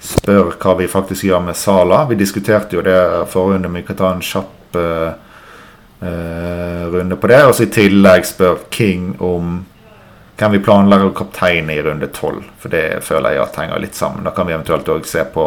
[0.00, 2.04] spør hva vi faktisk gjør med Sala.
[2.08, 2.96] Vi diskuterte jo det
[3.32, 5.10] forrige runde, vi kan ta en kjapp uh,
[6.00, 7.42] uh, runde på det.
[7.44, 9.58] Og så i tillegg spør King om
[10.40, 12.40] kan vi planlegge kaptein i runde 12?
[12.62, 14.24] For det føler jeg at henger litt sammen.
[14.24, 15.44] Da kan vi eventuelt òg se på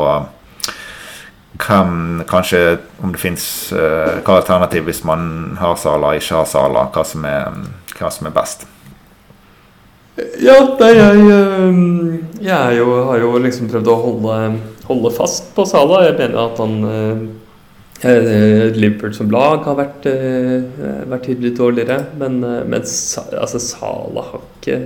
[1.63, 2.59] hvem, kanskje
[3.01, 6.85] om det fins uh, hva alternativ hvis man har Sala, ikke har Sala.
[6.93, 7.57] Hva som er,
[7.97, 8.67] hva som er best.
[10.13, 11.21] Ja, nei, jeg,
[12.45, 14.35] jeg er jo, har jo liksom prøvd å holde,
[14.85, 16.03] holde fast på Salah.
[16.05, 17.23] Jeg mener at han øh,
[18.05, 20.67] eh, Liverpool som lag har vært, øh,
[21.09, 21.97] vært tydelig dårligere.
[22.21, 24.77] Men, men altså, Salah har ikke,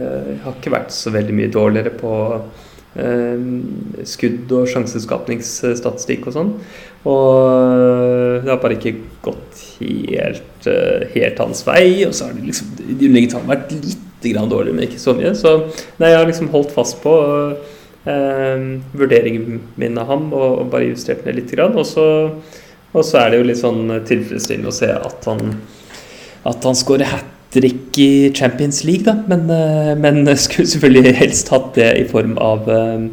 [0.45, 3.45] har ikke vært så veldig mye dårligere på øh,
[4.07, 6.55] skudd- og sjanseskapningsstatistikk og sånn.
[7.03, 8.95] Og det har bare ikke
[9.27, 10.73] gått helt,
[11.19, 12.07] helt hans vei.
[12.07, 15.33] Og så har det liksom de har vært litt grann dårlig, men ikke så mye.
[15.37, 15.55] Så
[16.01, 20.91] nei, jeg har liksom holdt fast på øh, vurderingen min av ham og, og bare
[20.91, 21.53] justert ned litt.
[21.53, 21.77] Grann.
[21.77, 22.07] Og, så,
[22.93, 25.57] og så er det jo litt sånn tilfredsstillende å se at han,
[26.47, 29.15] at han skårer hat trick i Champions League, da.
[29.27, 33.07] Men, øh, men skulle selvfølgelig helst hatt det i form av øh,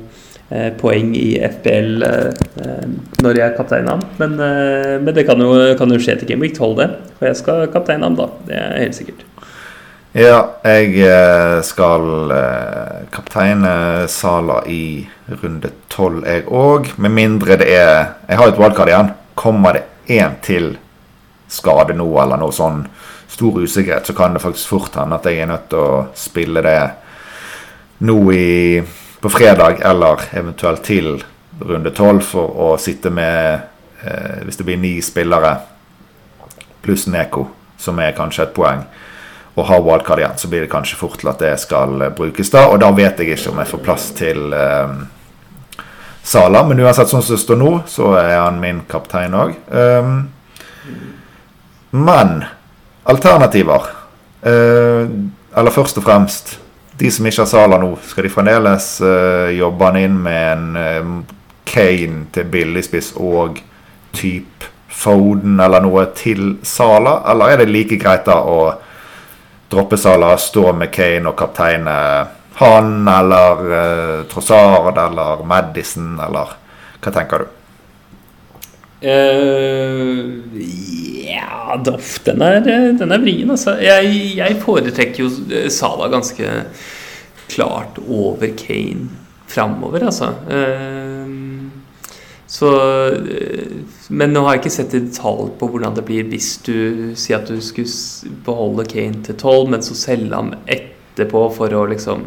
[0.50, 2.30] eh, poeng i FBL eh,
[2.64, 2.88] eh,
[3.24, 4.04] når jeg kapteiner ham.
[4.20, 6.90] Men, eh, men det kan jo, kan jo skje til Game Week 12, det.
[7.20, 8.30] Og jeg skal kapteine ham da.
[8.48, 9.24] Det er helt sikkert.
[10.14, 15.08] Ja, jeg eh, skal eh, kapteine Sala i
[15.42, 16.92] runde 12, jeg òg.
[17.02, 19.10] Med mindre det er Jeg har et wildcard igjen.
[19.34, 19.82] Kommer det
[20.14, 20.76] én til
[21.50, 22.84] skade nå, eller noe sånn
[23.26, 26.62] stor usikkerhet, så kan det faktisk fort hende at jeg er nødt til å spille
[26.62, 26.78] det
[28.06, 28.82] nå i,
[29.18, 31.16] på fredag, eller eventuelt til
[31.58, 33.66] runde 12, for å sitte med
[34.06, 35.56] eh, Hvis det blir ni spillere
[36.86, 37.48] pluss Neko,
[37.82, 38.86] som er kanskje et poeng
[39.54, 42.50] og har wildcard igjen, så blir det kanskje fort til at det skal eh, brukes
[42.50, 42.66] da.
[42.72, 44.96] Og da vet jeg ikke om jeg får plass til eh,
[46.24, 46.64] Sala.
[46.66, 49.54] Men uansett sånn som det står nå, så er han min kaptein òg.
[51.94, 52.44] men
[53.04, 53.86] alternativer
[54.42, 55.06] eh,
[55.56, 56.56] Eller først og fremst
[56.98, 60.80] De som ikke har Sala nå, skal de fremdeles eh, jobbe han inn med en
[60.80, 61.12] eh,
[61.64, 63.60] Kane til billigspiss og
[64.14, 67.16] type Foden eller noe til Sala?
[67.30, 68.58] Eller er det like greit da å
[69.74, 71.98] droppe Salah, stå med Kane og kapteine
[72.54, 76.54] han eller uh, Trossard eller Madison, eller
[77.02, 77.52] hva tenker du?
[79.04, 80.20] Eh,
[81.28, 82.60] ja, den er,
[82.96, 83.74] den er vrien, altså.
[83.82, 85.28] Jeg, jeg foretrekker jo
[85.68, 86.52] Salah Sala ganske
[87.52, 89.10] klart over Kane
[89.50, 90.30] framover, altså.
[90.48, 91.03] Eh,
[92.54, 92.70] så
[93.08, 93.66] eh,
[94.08, 96.76] Men nå har jeg ikke sett i detalj på hvordan det blir hvis du
[97.18, 101.86] sier at du skulle beholde Kane til 12, men så selge ham etterpå for å
[101.90, 102.22] liksom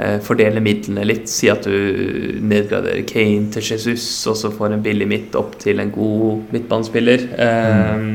[0.00, 1.28] eh, fordele midlene litt.
[1.28, 5.84] Si at du nedgraderer Kane til Jesus, og så får en billig midt opp til
[5.84, 7.28] en god midtbanespiller.
[7.44, 8.08] Eh,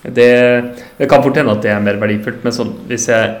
[0.00, 0.32] det,
[0.96, 3.36] det kan fort hende at det er mer verdifullt, men sånn, hvis jeg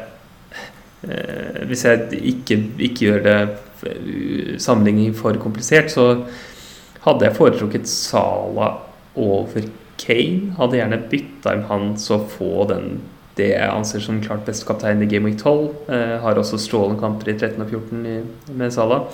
[1.08, 2.56] eh, Hvis jeg ikke,
[2.90, 3.40] ikke gjør det
[4.60, 6.26] sammenligning for komplisert, så
[7.04, 8.72] hadde jeg foretrukket Sala
[9.18, 9.66] over
[10.00, 10.54] Kane.
[10.58, 13.00] Hadde jeg gjerne bytta inn han så få den
[13.38, 15.68] det jeg anser som klart beste kaptein i Game Week 12.
[15.88, 18.16] Eh, har også strålende kamper i 13 og 14 i,
[18.58, 19.04] med Sala.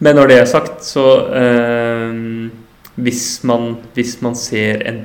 [0.00, 2.18] Men når det er sagt, så eh,
[3.00, 5.04] hvis, man, hvis man ser en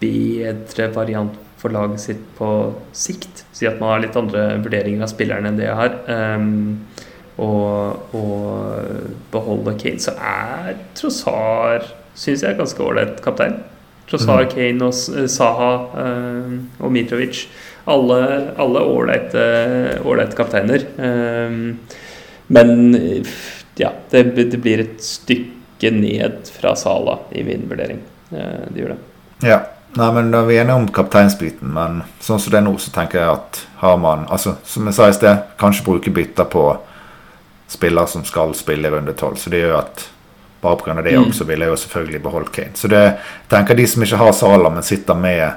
[0.00, 2.50] bedre variant for laget sitt på
[2.96, 7.04] sikt, si at man har litt andre vurderinger av spillerne enn det jeg har, eh,
[7.42, 11.84] og, og beholde Kane, så er Trossar,
[12.16, 13.58] syns jeg ganske ålreit kaptein.
[14.06, 14.94] Trossard, Kane og
[15.30, 17.46] Saha eh, og Mitrovic.
[17.90, 20.86] Alle ålreite kapteiner.
[20.96, 21.60] Eh,
[22.46, 23.36] men eh,
[23.76, 28.00] ja, det, det blir et stykke ned fra Sala i min vurdering.
[28.30, 29.00] Eh, det gjør det.
[29.52, 29.64] Ja.
[29.96, 32.90] Nei, men da er vi enige om kapteinsbiten, men sånn som det er nå, så
[32.92, 36.64] tenker jeg at har man Altså, som jeg sa i sted, kanskje bruke bytter på
[37.68, 39.36] spillere som skal spille i runde tolv.
[39.36, 40.08] Så det gjør at
[40.62, 41.02] bare pga.
[41.02, 41.28] det Mm.
[41.28, 42.74] også vil jeg jo selvfølgelig beholde Kane.
[42.74, 45.52] Så det jeg tenker de som ikke har Salah, men sitter med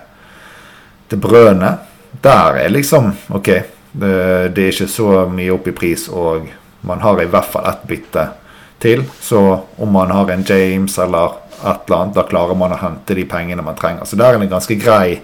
[1.10, 1.78] det brødene,
[2.24, 3.50] der er liksom OK.
[3.92, 6.48] Det, det er ikke så mye opp i pris, og
[6.82, 8.28] man har i hvert fall ett bytte
[8.80, 9.04] til.
[9.22, 11.26] Så om man har en James eller
[11.66, 14.06] et eller annet, da klarer man å hente de pengene man trenger.
[14.06, 15.20] Så der er det en ganske grei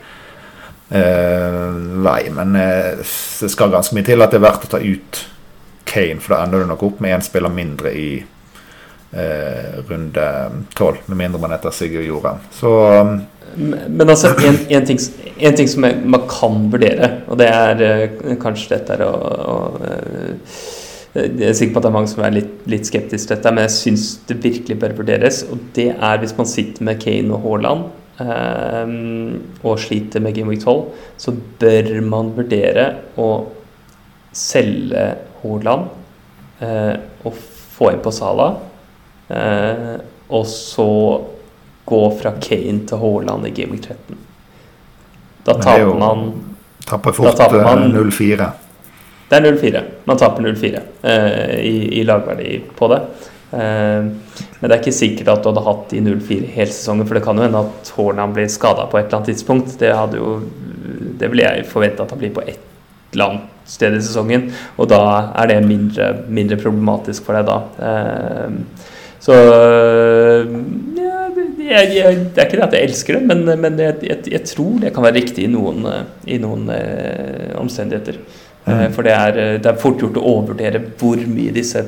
[0.90, 1.70] eh,
[2.04, 2.30] vei.
[2.34, 2.98] Men eh,
[3.40, 5.22] det skal ganske mye til at det er verdt å ta ut
[5.96, 8.10] Kane, for da ender du nok opp med én spiller mindre i
[9.16, 10.28] eh, runde
[10.76, 11.00] tolv.
[11.08, 12.44] Med mindre man heter Sigurd Joran.
[12.52, 12.72] Så
[13.02, 13.18] um,
[13.56, 15.00] Men altså, en, en, ting,
[15.40, 19.14] en ting som man kan vurdere, og det er eh, kanskje dette er å,
[19.56, 20.56] å eh,
[21.16, 23.54] Jeg er sikker på at det er mange som er litt, litt skeptiske til dette,
[23.56, 25.46] men jeg syns det virkelig bør vurderes.
[25.48, 27.86] Og det er hvis man sitter med Kane og Haaland
[28.26, 28.92] eh,
[29.64, 31.32] og sliter med Game Week 12, så
[31.62, 33.30] bør man vurdere å
[34.36, 35.06] selge
[35.46, 35.88] Haaland
[36.60, 37.38] eh, og
[37.78, 38.50] få inn på Sala.
[39.30, 39.96] Eh,
[40.34, 40.90] og så
[41.86, 44.18] gå fra Kane til Haaland i Gaming 13.
[45.46, 46.28] Da taper er jo- man
[46.86, 48.52] tapper fort taper eh, man- 0-4.
[49.30, 49.84] Det er 0-4.
[50.06, 53.00] Man taper 0-4 eh, i, i lagverdi på det.
[53.54, 54.02] Eh,
[54.60, 57.24] men det er ikke sikkert at du hadde hatt de 0-4 hele sesongen, for det
[57.26, 59.78] kan jo hende at Haaland blir skada på et eller annet tidspunkt.
[59.82, 60.40] Det hadde jo
[61.20, 62.42] Det ville jeg forvente at han blir på
[63.16, 65.02] et eller annet sted i sesongen, og da
[65.42, 67.56] er det mindre, mindre problematisk for deg da.
[67.90, 68.92] Eh,
[69.26, 69.34] så
[71.00, 74.20] ja, det- jeg, jeg, det er ikke det at jeg elsker det, men, men jeg,
[74.30, 76.04] jeg, tror det kan være riktig i noen, eh,
[76.36, 78.20] i noen eh, omstendigheter.
[78.66, 78.92] Mm.
[78.94, 81.82] For det er, eh, det er fort gjort å overvurdere hvor mye disse,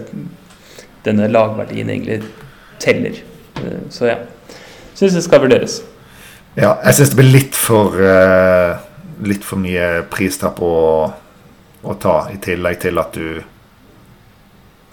[1.05, 2.23] denne lagverdien egentlig
[2.81, 3.21] teller.
[3.61, 4.17] Eh, Så ja,
[4.97, 5.81] syns det skal vurderes.
[6.57, 8.86] Ja, jeg syns det blir litt for eh,
[9.23, 10.73] Litt for mye pristapp å,
[11.81, 13.41] å ta, i tillegg til at du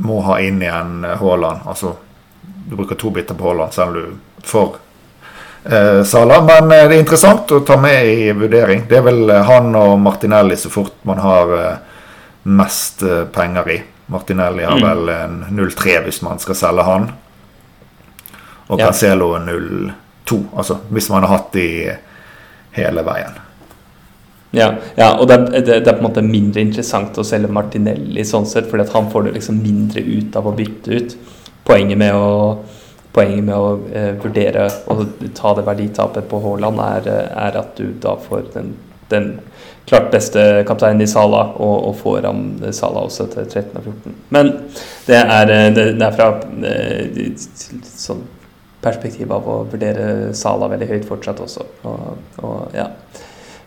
[0.05, 1.61] må ha inn igjen eh, Haaland.
[1.71, 1.95] Altså,
[2.69, 4.77] du bruker to biter på Haaland, selv om du får
[5.71, 6.41] eh, Sala.
[6.43, 8.87] Men eh, det er interessant å ta med i vurdering.
[8.89, 11.55] Det er vel eh, han og Martinelli så fort man har
[12.45, 13.01] mest
[13.33, 13.83] penger i.
[14.13, 14.83] Martinelli har Mm.
[14.89, 17.07] vel en 0-3 hvis man skal selge han.
[18.67, 18.79] Og.
[18.81, 20.41] Cancelo en 0-2.
[20.57, 21.69] Altså hvis man har hatt de
[22.77, 23.39] hele veien.
[24.55, 27.51] Ja, ja og det er, det, det er på en måte mindre interessant å selge
[27.53, 31.17] Martinelli sånn sett, fordi han får det liksom mindre ut av å bytte ut.
[31.65, 32.61] Poenget med å,
[33.15, 34.99] poenget med å eh, vurdere å
[35.37, 38.75] ta det verditapet på Haaland er, eh, er at du da får den,
[39.13, 39.33] den
[39.89, 44.17] klart beste kapteinen i Sala, og, og får ham Sala også til 13 og 14.
[44.37, 44.53] Men
[45.09, 46.31] det er, eh, det, det er fra
[46.71, 47.29] eh,
[47.95, 48.25] sånn
[48.85, 51.67] perspektiv av å vurdere Sala veldig høyt fortsatt også.
[51.89, 52.91] Og, og ja.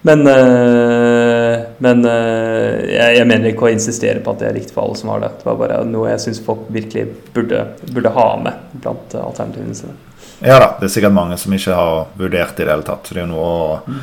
[0.02, 4.76] Men, øh, men øh, jeg, jeg mener ikke å insistere på at det er riktig
[4.76, 5.32] for alle som har det.
[5.40, 9.98] Det var bare noe jeg syns folk virkelig burde, burde ha med blant alternativene sine.
[10.46, 13.10] Ja da, det er sikkert mange som ikke har vurdert det i det hele tatt.
[13.10, 13.96] Så det er noe å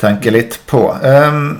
[0.00, 0.84] tenke litt på.
[1.02, 1.58] Um,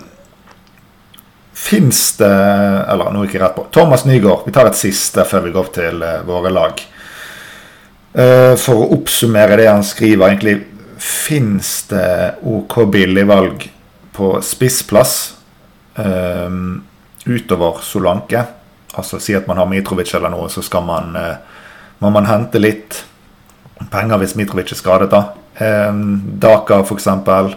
[1.58, 3.64] Fins det Eller nå gikk jeg rett på.
[3.74, 4.44] Thomas Nygaard.
[4.46, 6.84] Vi tar et siste før vi går til eh, våre lag.
[8.14, 10.54] Uh, for å oppsummere det han skriver, egentlig
[11.02, 13.66] Fins det OK billigvalg
[14.18, 15.14] på spissplass
[15.96, 16.50] eh,
[17.28, 18.42] utover Solanke?
[18.98, 21.56] Altså si at man har Mitrovic eller noe, så skal man eh,
[21.98, 23.02] må man hente litt
[23.90, 25.10] penger hvis Mitrovic er skadet.
[25.10, 25.22] da.
[25.58, 25.92] Eh,
[26.42, 27.54] Daka, eksempel.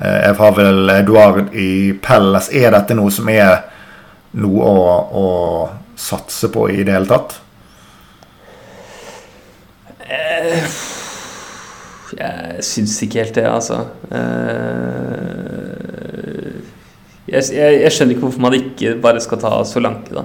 [0.00, 2.50] Eh, jeg har vel Eduard i Pelles.
[2.52, 3.62] Er dette noe som er
[4.38, 5.26] noe å, å
[5.98, 7.38] satse på i det hele tatt?
[10.08, 10.64] Eh,
[12.16, 13.82] jeg syns ikke helt det, altså.
[14.12, 15.48] Eh,
[17.28, 20.22] jeg, jeg, jeg skjønner ikke hvorfor man ikke bare skal ta Solanke, da.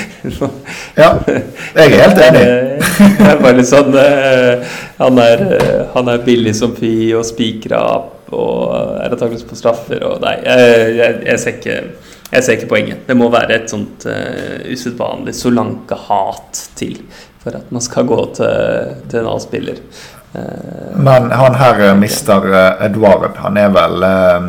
[1.00, 2.44] Ja, jeg er helt enig.
[3.20, 7.26] Det er bare litt sånn eh, han, er, eh, han er billig som fy og
[7.28, 11.76] spikra opp og er antakeligvis på straffer og Nei, jeg, jeg, jeg, ser ikke,
[12.30, 13.02] jeg ser ikke poenget.
[13.08, 17.00] Det må være et sånt uh, usedvanlig Solanke-hat til
[17.40, 19.80] for at man skal gå til, til en annen spiller.
[20.32, 22.46] Eh, Men han her eh, mister
[22.84, 23.30] Edward.
[23.36, 24.48] Han er vel eh,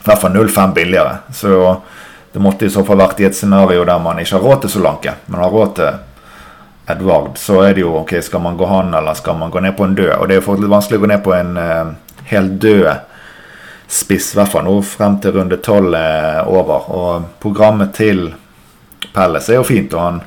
[0.00, 1.16] i hvert fall 0,5 billigere.
[1.32, 1.76] Så
[2.32, 4.76] det måtte i så fall vært i et scenario der man ikke har råd til
[4.76, 5.90] Solanke, men har råd til
[6.90, 9.76] Edvard, så er det jo ok, skal man gå han, eller skal man gå ned
[9.78, 10.12] på en død?
[10.16, 11.58] Og det er jo litt vanskelig å gå ned på en
[12.30, 12.88] helt død
[13.90, 16.86] spiss, i hvert fall nå frem til runde tolv er over.
[16.94, 18.28] Og programmet til
[19.14, 19.94] Pelles er jo fint.
[19.94, 20.20] og han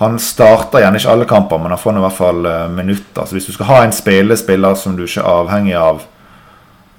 [0.00, 3.26] han starter gjerne ikke alle kamper, men han får i hvert fall uh, minutter.
[3.26, 6.06] Så hvis du skal ha en spillespiller som du ikke er avhengig av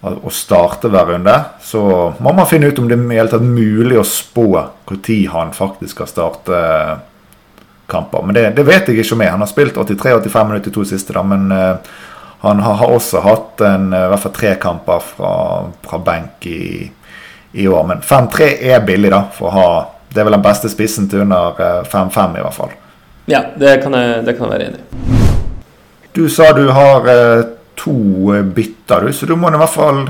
[0.02, 1.34] å starte hver runde,
[1.66, 1.82] så
[2.22, 4.46] må man finne ut om det er mulig å spå
[4.90, 6.60] når han faktisk skal starte
[7.90, 8.22] kamper.
[8.26, 9.34] Men det, det, vet jeg ikke om jeg.
[9.34, 11.98] Han har spilt 83-85 minutter i to siste, da, men uh,
[12.46, 15.34] han har, også hatt en, i hvert fall tre kamper fra,
[15.90, 16.86] fra benk i,
[17.52, 17.90] i, år.
[17.90, 19.72] Men 5-3 er billig, da, for å ha
[20.12, 22.78] Det er vel den beste spissen til under 5-5, uh, i hvert fall.
[23.30, 25.20] Ja, det kan jeg, det kan jeg være enig i.
[26.16, 27.06] Du sa du har
[27.80, 27.94] to
[28.56, 30.02] bytter, du, så du må i hvert fall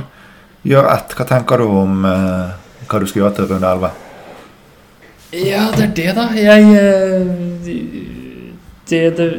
[0.66, 1.14] gjøre ett.
[1.18, 3.92] Hva tenker du om hva du skal gjøre til runde 11?
[5.32, 6.26] Ja, det er det, da.
[6.36, 7.28] Jeg eh,
[8.90, 9.30] Det det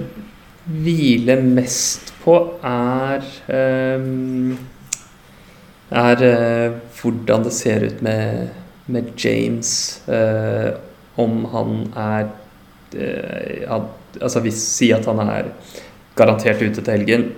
[0.65, 3.27] hviler mest på, er
[3.99, 4.57] um,
[5.91, 8.49] Er uh, hvordan det ser ut med,
[8.87, 10.01] med James.
[10.09, 10.73] Uh,
[11.21, 12.31] om han er
[12.95, 15.53] Altså hvis Si at han er
[16.19, 17.29] garantert ute til helgen,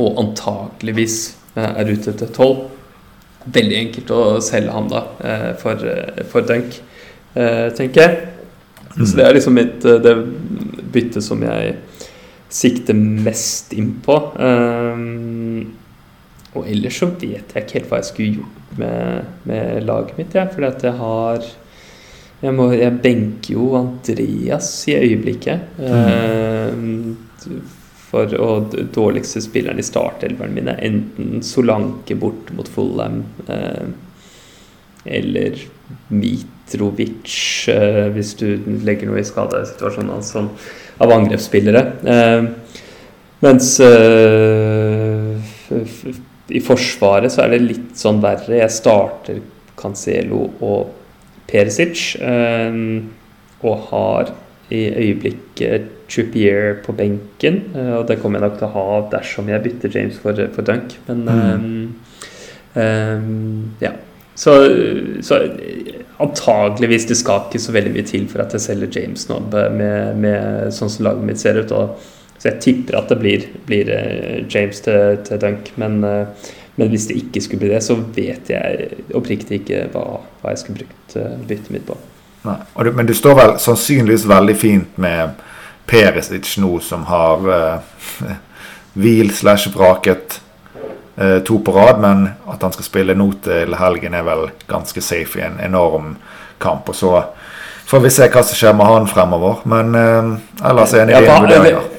[0.00, 1.18] og antakeligvis
[1.60, 2.62] er ute til tolv.
[3.42, 5.02] Veldig enkelt å selge ham da
[5.60, 5.82] for,
[6.30, 6.78] for dunk
[7.34, 8.20] eh, tenker jeg.
[8.96, 9.06] Mm.
[9.06, 10.14] Så det er liksom mitt, eh, det
[10.94, 11.76] byttet som jeg
[12.52, 14.18] sikter mest inn på.
[16.52, 20.34] Og ellers så vet jeg ikke helt hva jeg skulle gjort med, med laget mitt.
[20.36, 21.46] Ja, fordi at jeg har
[22.42, 25.78] jeg, må, jeg, benker jo Andreas i øyeblikket.
[25.78, 27.16] Mm.
[27.46, 27.80] Uh,
[28.12, 33.88] for og dårligste spilleren i startelveren min er enten Solanke bort mot Fulham uh,
[35.04, 35.56] eller
[36.08, 38.46] Mitrovic, eh, hvis du
[38.86, 40.72] legger noe i skadesituasjonen hans altså,
[41.02, 41.82] av angrepsspillere.
[42.14, 42.44] Eh,
[43.42, 45.52] mens eh,
[46.52, 48.60] i Forsvaret så er det litt sånn verre.
[48.60, 49.42] Jeg starter
[49.78, 51.01] Cancelo og
[51.50, 52.16] Perisic,
[53.62, 54.32] og har
[54.72, 57.62] i øyeblikket Trippier på benken.
[57.74, 60.96] og det kommer jeg nok til å ha dersom jeg bytter James for, for Dunk.
[61.08, 61.84] Men mm.
[62.74, 63.94] um, ja.
[64.34, 64.52] Så,
[65.20, 65.38] så,
[66.22, 70.20] antageligvis det skal ikke så veldig mye til for at jeg selger James nå, med,
[70.22, 71.72] med sånn som laget mitt ser ut.
[71.76, 75.72] Og, så jeg tipper at det blir, blir uh, James til, til Dunk.
[75.80, 80.04] Men, uh, men, hvis det ikke skulle bli det, så vet jeg oppriktig ikke hva,
[80.40, 81.98] hva jeg skulle brukt uh, byttet mitt på.
[82.46, 85.36] Nei, du, Men du står vel sannsynligvis veldig fint med
[85.86, 87.44] Perisic nå, som har
[89.02, 90.40] hvil slash vraket
[91.16, 95.00] Eh, to på rad, men at han skal spille nå til helgen, er vel ganske
[95.04, 96.14] safe i en enorm
[96.58, 96.88] kamp.
[96.88, 97.10] Og så
[97.86, 99.60] får vi se hva som skjer med han fremover.
[99.68, 100.30] Men eh,
[100.70, 101.91] ellers er jeg enig i vurderinger.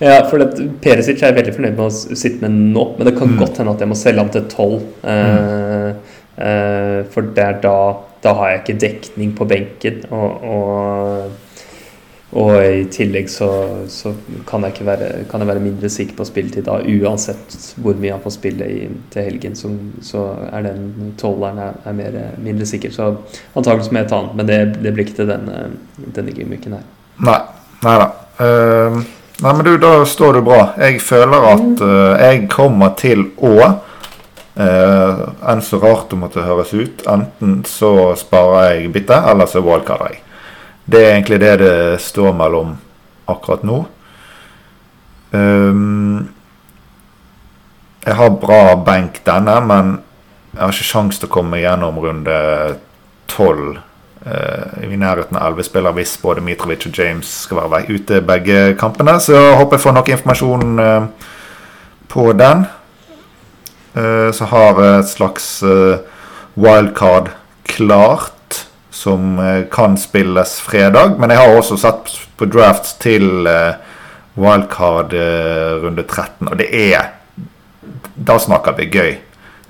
[0.00, 3.34] Ja, for det, Perisic er veldig fornøyd med å sitte med nå, men det kan
[3.34, 3.36] mm.
[3.42, 4.86] godt hende at jeg må selge ham til tolv.
[5.04, 5.90] Eh,
[6.40, 7.76] eh, for der, da,
[8.24, 10.02] da, har jeg ikke dekning på benken.
[10.08, 11.38] og, og
[12.30, 13.48] og i tillegg så,
[13.90, 14.12] så
[14.46, 18.22] kan, jeg være, kan, jeg være, mindre sikker på spilletid da, uansett hvor mye han
[18.22, 19.56] får spille i, til helgen.
[19.58, 19.72] Så,
[20.06, 22.94] så, er den tolveren er, er mer, mindre sikker.
[22.94, 23.08] Så
[23.58, 25.72] antakelig må jeg ta den, men det, det blir ikke til denne,
[26.14, 26.86] denne gimmicken her.
[27.26, 27.40] Nei.
[27.82, 28.12] Nei da.
[28.38, 29.02] Uh,
[29.42, 30.60] nei, men du, da står du bra.
[30.80, 36.74] Jeg føler at uh, jeg kommer til å uh, Enn så rart det måtte høres
[36.74, 37.04] ut.
[37.08, 40.22] Enten så sparer jeg bitte, eller så wildcarder jeg.
[40.90, 42.74] Det er egentlig det det står mellom
[43.30, 43.80] akkurat nå.
[45.30, 46.28] Um,
[48.04, 49.92] jeg har bra benk denne, men
[50.50, 52.40] jeg har ikke sjanse til å komme gjennom runde
[53.30, 53.78] tolv
[54.20, 59.14] i nærheten av elleve spillere hvis både Mitrovic og James skal være ute begge kampene.
[59.16, 61.30] Så jeg håper jeg får nok informasjon uh,
[62.12, 62.66] på den.
[63.96, 65.48] Uh, så har jeg et slags
[66.60, 67.30] wildcard
[67.64, 71.16] klart som eh, kan spilles fredag.
[71.18, 73.78] Men jeg har også sett på drafts til eh,
[74.40, 77.16] wildcard eh, runde 13, og det er
[78.20, 79.14] Da snakker vi gøy.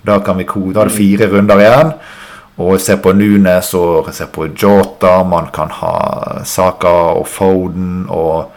[0.03, 0.45] Da, kan vi,
[0.75, 1.93] da er det fire runder igjen.
[2.61, 5.23] Og se på Nunes og se på Jota.
[5.25, 5.95] Man kan ha
[6.45, 8.51] Saka og Foden og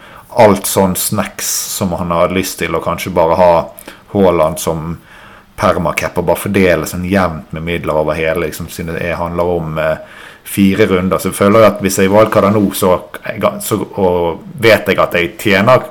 [0.43, 3.51] alt sånn snacks som man har lyst til, og kanskje bare ha
[4.13, 4.97] Haaland som
[5.55, 9.77] permacap og bare fordele sånn jevnt med midler over hele, liksom, siden det handler om
[9.79, 10.01] eh,
[10.43, 11.21] fire runder.
[11.21, 12.97] Så jeg føler at hvis jeg valgkader nå, så,
[13.63, 13.77] så
[14.59, 15.87] vet jeg at jeg tjener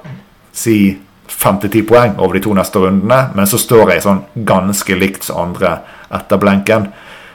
[0.53, 0.77] si
[1.33, 4.99] fem til ti poeng over de to neste rundene, men så står jeg sånn ganske
[4.99, 5.79] likt som andre
[6.13, 6.91] etter blenken.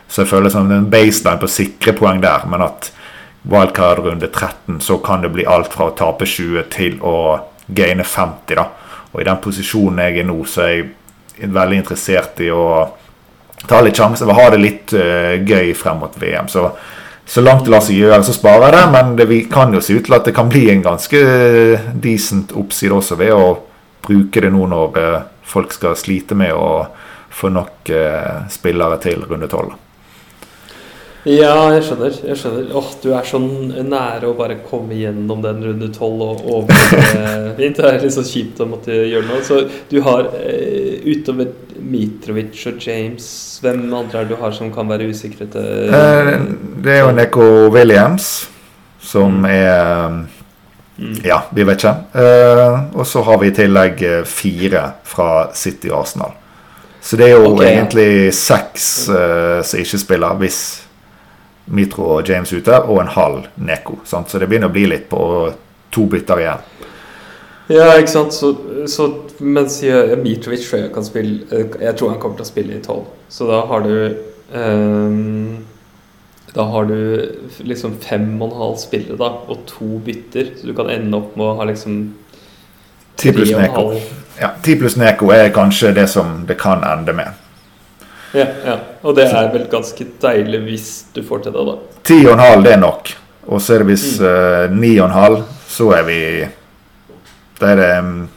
[0.08, 2.92] Så jeg føler som en baseline på sikre poeng der, men at
[3.48, 7.18] wildcard runde 13, så kan det bli alt fra å tape 20 til å
[7.68, 8.56] gaine 50.
[8.56, 8.68] da.
[9.14, 12.64] Og i den posisjonen jeg er nå, så er jeg veldig interessert i å
[13.68, 16.50] ta litt sjanser og ha det litt uh, gøy frem mot VM.
[16.52, 16.68] Så,
[17.28, 18.84] så langt det lar seg gjøre, så sparer jeg det.
[18.96, 21.24] Men det kan jo se ut til at det kan bli en ganske
[22.04, 23.58] decent oppside også ved å
[24.08, 26.88] bruke det nå når uh, folk skal slite med å
[27.38, 27.90] få nok
[28.50, 29.76] spillere til runde tolv.
[31.28, 32.14] Ja, jeg skjønner.
[32.30, 32.68] jeg skjønner.
[32.80, 33.50] Åh, Du er sånn
[33.90, 36.78] nære å bare komme gjennom den runde tolv og over
[37.58, 37.76] fint.
[37.76, 39.42] Det er litt så kjipt å måtte gjøre noe.
[39.44, 39.60] Så
[39.92, 43.28] du har eh, utover Mitrovic og James
[43.62, 46.32] Hvem andre er det du har som kan være usikre til Eh,
[46.84, 48.48] det er jo Neko Williams,
[49.04, 50.26] som er
[50.98, 51.14] Mm.
[51.30, 51.92] Ja, vi vet ikke.
[52.18, 56.32] Eh, og så har vi i tillegg fire fra City og Arsenal.
[57.06, 57.68] Så det er jo okay.
[57.76, 60.87] egentlig seks som ikke spiller, hvis
[61.68, 64.00] Mitro og James ute, og en halv Neko.
[64.08, 64.30] Sant?
[64.32, 65.22] Så det begynner å bli litt på
[65.94, 66.66] to bytter igjen.
[67.68, 68.36] Ja, ikke sant.
[68.36, 68.54] Så,
[68.88, 69.08] så
[69.44, 69.82] mens
[70.22, 73.10] Mitrovic tror jeg kan spille eh, Jeg tror han kommer til å spille i tolv.
[73.30, 73.96] Så da har du
[74.56, 75.58] um,
[76.56, 76.96] Da har du
[77.68, 80.54] liksom fem og en halv spillere, da, og to bytter.
[80.56, 82.00] Så du kan ende opp med å ha liksom
[83.18, 83.90] Ti pluss Neko.
[84.38, 87.47] Ja, 10 pluss Neko er kanskje det som det kan ende med.
[88.36, 88.76] Ja, ja.
[89.04, 91.76] Og det er vel ganske deilig hvis du får til det, da.
[92.04, 93.12] 10,5 det er nok.
[93.48, 94.74] Og så er det hvis Mm.
[94.74, 96.48] en 9,5, så er vi
[97.60, 98.28] Da er det mm,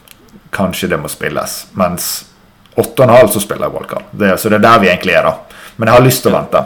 [0.51, 1.67] kanskje det må spilles.
[1.77, 2.25] Mens
[2.77, 4.03] 8,5 så spiller jeg wildcard.
[4.17, 5.33] Det, så det er der vi egentlig er, da.
[5.77, 6.63] Men jeg har lyst til å vente.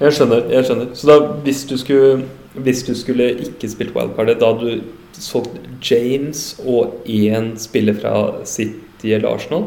[0.00, 0.42] Jeg skjønner.
[0.52, 2.24] jeg skjønner Så da, hvis du skulle
[2.54, 4.82] Hvis du skulle ikke spilt wildcardet, da hadde du
[5.12, 5.56] solgt
[5.90, 9.66] James og én spiller fra City eller Arsenal?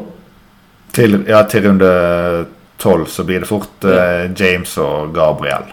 [0.96, 1.90] Til, ja, til runde
[2.80, 5.68] 12 så blir det fort eh, James og Gabriel.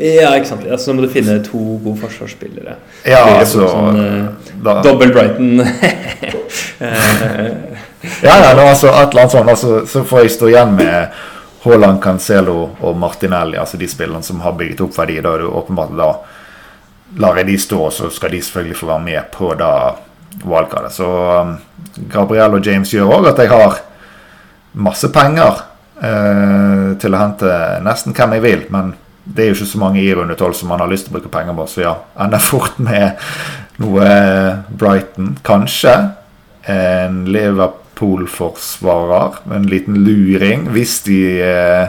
[0.00, 0.64] Ja, ikke sant.
[0.66, 2.74] Ja, så må du finne to gode forsvarsspillere.
[3.06, 5.62] Ja, altså sånn, eh, da, Dobbel Brighton.
[6.84, 7.74] Eh,
[8.22, 9.50] Ja, ja, nå, altså, et eller annet sånt.
[9.50, 11.14] Altså, så får jeg stå igjen med
[11.64, 15.20] Haaland, Cancelo og Martinelli, altså de spillerne som har bygget opp verdi.
[15.24, 16.10] Da er det åpenbart da
[17.22, 19.70] lar jeg de stå, så skal de selvfølgelig få være med på da
[20.42, 20.96] wildcardet.
[20.96, 21.54] Så um,
[22.10, 23.78] Gabriel og James gjør òg at jeg har
[24.74, 25.60] masse penger
[26.02, 27.50] eh, til å hente
[27.84, 28.62] nesten hvem jeg vil.
[28.74, 31.14] Men det er jo ikke så mange i runde tolv som man har lyst til
[31.14, 31.64] å bruke penger på.
[31.70, 31.94] Så ja,
[32.26, 33.06] ender fort med
[33.82, 34.06] noe
[34.70, 35.94] Brighton, kanskje.
[36.70, 39.30] En Liverpool-forsvarer.
[39.54, 41.86] En liten luring, hvis de eh,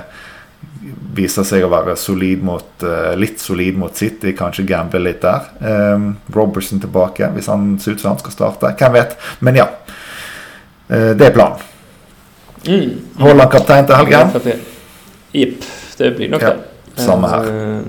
[1.16, 4.34] viser seg å være solid mot, eh, litt solid mot City.
[4.38, 5.48] Kanskje gamble litt der.
[5.62, 8.74] Um, Robertson tilbake, hvis han ser ut som han skal starte.
[8.78, 9.16] Hvem vet.
[9.42, 9.68] Men ja.
[10.90, 11.58] Eh, det er planen.
[12.66, 12.92] mm.
[13.22, 14.62] Haaland kaptein til helgen.
[15.34, 15.66] Jepp.
[15.98, 17.04] Det blir nok Ja, det.
[17.06, 17.44] samme her.
[17.50, 17.82] Eh,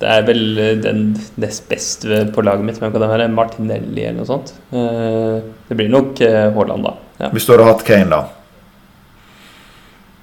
[0.00, 1.02] Det er vel den
[1.38, 2.78] nest beste på laget mitt.
[2.80, 3.28] Hvem kan det være?
[3.32, 4.52] Martinelli eller noe sånt.
[4.70, 6.94] Det blir nok Haaland, da.
[7.20, 7.28] Ja.
[7.30, 8.24] Hvis du hadde hatt Kane, da.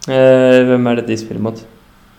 [0.06, 1.64] Hvem er det de spiller mot?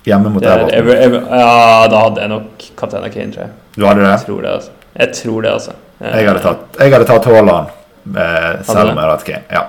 [0.06, 0.78] Hjemme mot er Everton.
[0.78, 3.52] Ever, Ever, ja, da hadde jeg nok Katana Kane, tror jeg.
[3.76, 4.08] Du hadde det?
[4.10, 4.72] Jeg tror det, altså.
[4.98, 5.76] Jeg tror det, altså.
[6.00, 7.70] jeg, Jeg hadde tatt, jeg hadde tatt Haaland,
[8.10, 9.44] eh, selv om jeg hadde hatt Kane.
[9.52, 9.62] Ja.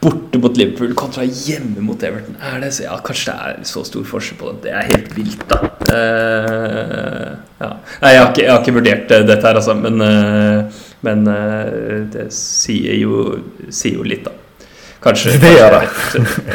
[0.00, 2.38] Borte mot Liverpool kontra hjemme mot Everton.
[2.40, 2.86] Er det så?
[2.86, 4.62] Ja, kanskje det er så stor forskjell på det.
[4.64, 5.58] Det er helt vilt, da.
[5.92, 7.26] Eh,
[7.60, 7.68] ja.
[8.00, 11.26] Nei, jeg har, ikke, jeg har ikke vurdert eh, dette her, altså, men, eh, men
[11.34, 13.26] eh, det sier jo,
[13.68, 14.32] sier jo litt, da.
[15.04, 15.84] Kanskje Det gjør det.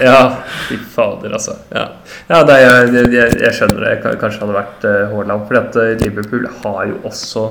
[0.06, 0.20] Ja,
[0.68, 1.56] fy fader, altså.
[1.74, 1.88] Ja,
[2.30, 3.96] ja nei, jeg, jeg, jeg skjønner det.
[4.22, 5.48] Kanskje hadde vært eh, Haaland.
[5.48, 7.48] Fordi at eh, Liverpool har jo også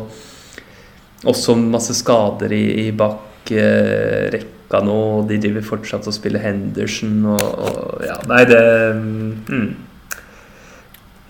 [1.25, 4.99] også masse skader i, i bakrekka nå.
[5.19, 8.63] og De driver fortsatt og spiller Henderson og, og Ja, nei, det
[8.95, 9.67] mm.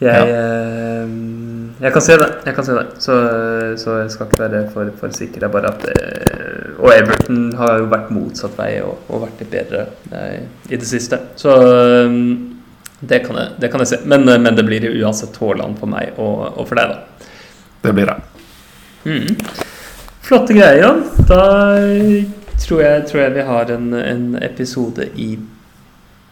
[0.02, 1.04] Jeg, ja.
[1.80, 2.26] jeg kan se det.
[2.44, 2.82] Jeg kan se det.
[3.00, 3.14] Så,
[3.80, 5.38] så jeg skal ikke være for, for sikker.
[5.40, 6.53] Det er bare at eh,
[6.85, 10.89] Og Everton har jo vært motsatt vei og, og vært litt bedre eh, i det
[10.89, 11.16] siste.
[11.41, 12.18] Så eh,
[13.01, 14.01] det kan jeg, det kan jeg se.
[14.05, 17.30] Men, eh, men det blir jo uansett Haaland for meg og, og for deg, da.
[17.85, 18.18] Det blir det.
[19.05, 19.32] Mm.
[20.24, 21.03] Flotte greier, Jan.
[21.28, 21.43] Da
[22.61, 25.35] tror jeg, tror jeg vi har en, en episode i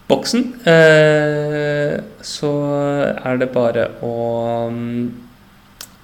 [0.09, 0.47] boksen.
[0.69, 2.53] Eh, så
[3.17, 4.15] er det bare å
[4.73, 5.05] mm,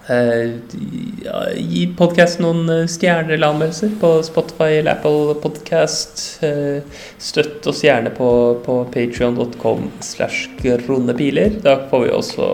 [0.08, 6.42] gi podkasten noen eh, stjerner eller anmeldelser på Spotify eller Apple Podcast.
[6.42, 6.80] Eh,
[7.20, 8.30] støtt oss gjerne på,
[8.64, 11.60] på patrion.com slash gronepiler.
[11.64, 12.50] Da vi også,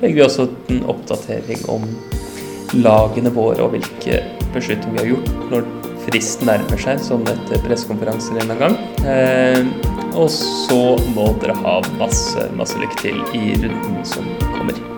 [0.00, 1.84] legger vi også en oppdatering om
[2.74, 4.22] lagene våre og hvilke
[4.54, 5.68] beslutninger vi har gjort når
[6.04, 8.80] fristen nærmer seg, som etter pressekonferanser en gang.
[9.04, 9.60] Eh,
[10.14, 10.82] og så
[11.12, 14.93] må dere ha masse, masse lykke til i runden som kommer.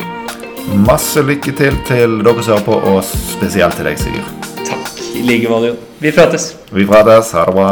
[0.75, 4.51] Masse lykke til til dere som hører på, og spesielt til deg, Sigurd.
[4.67, 6.57] Takk i like måte, Vi prates.
[6.73, 7.31] Vi prates.
[7.33, 7.71] Ha det bra.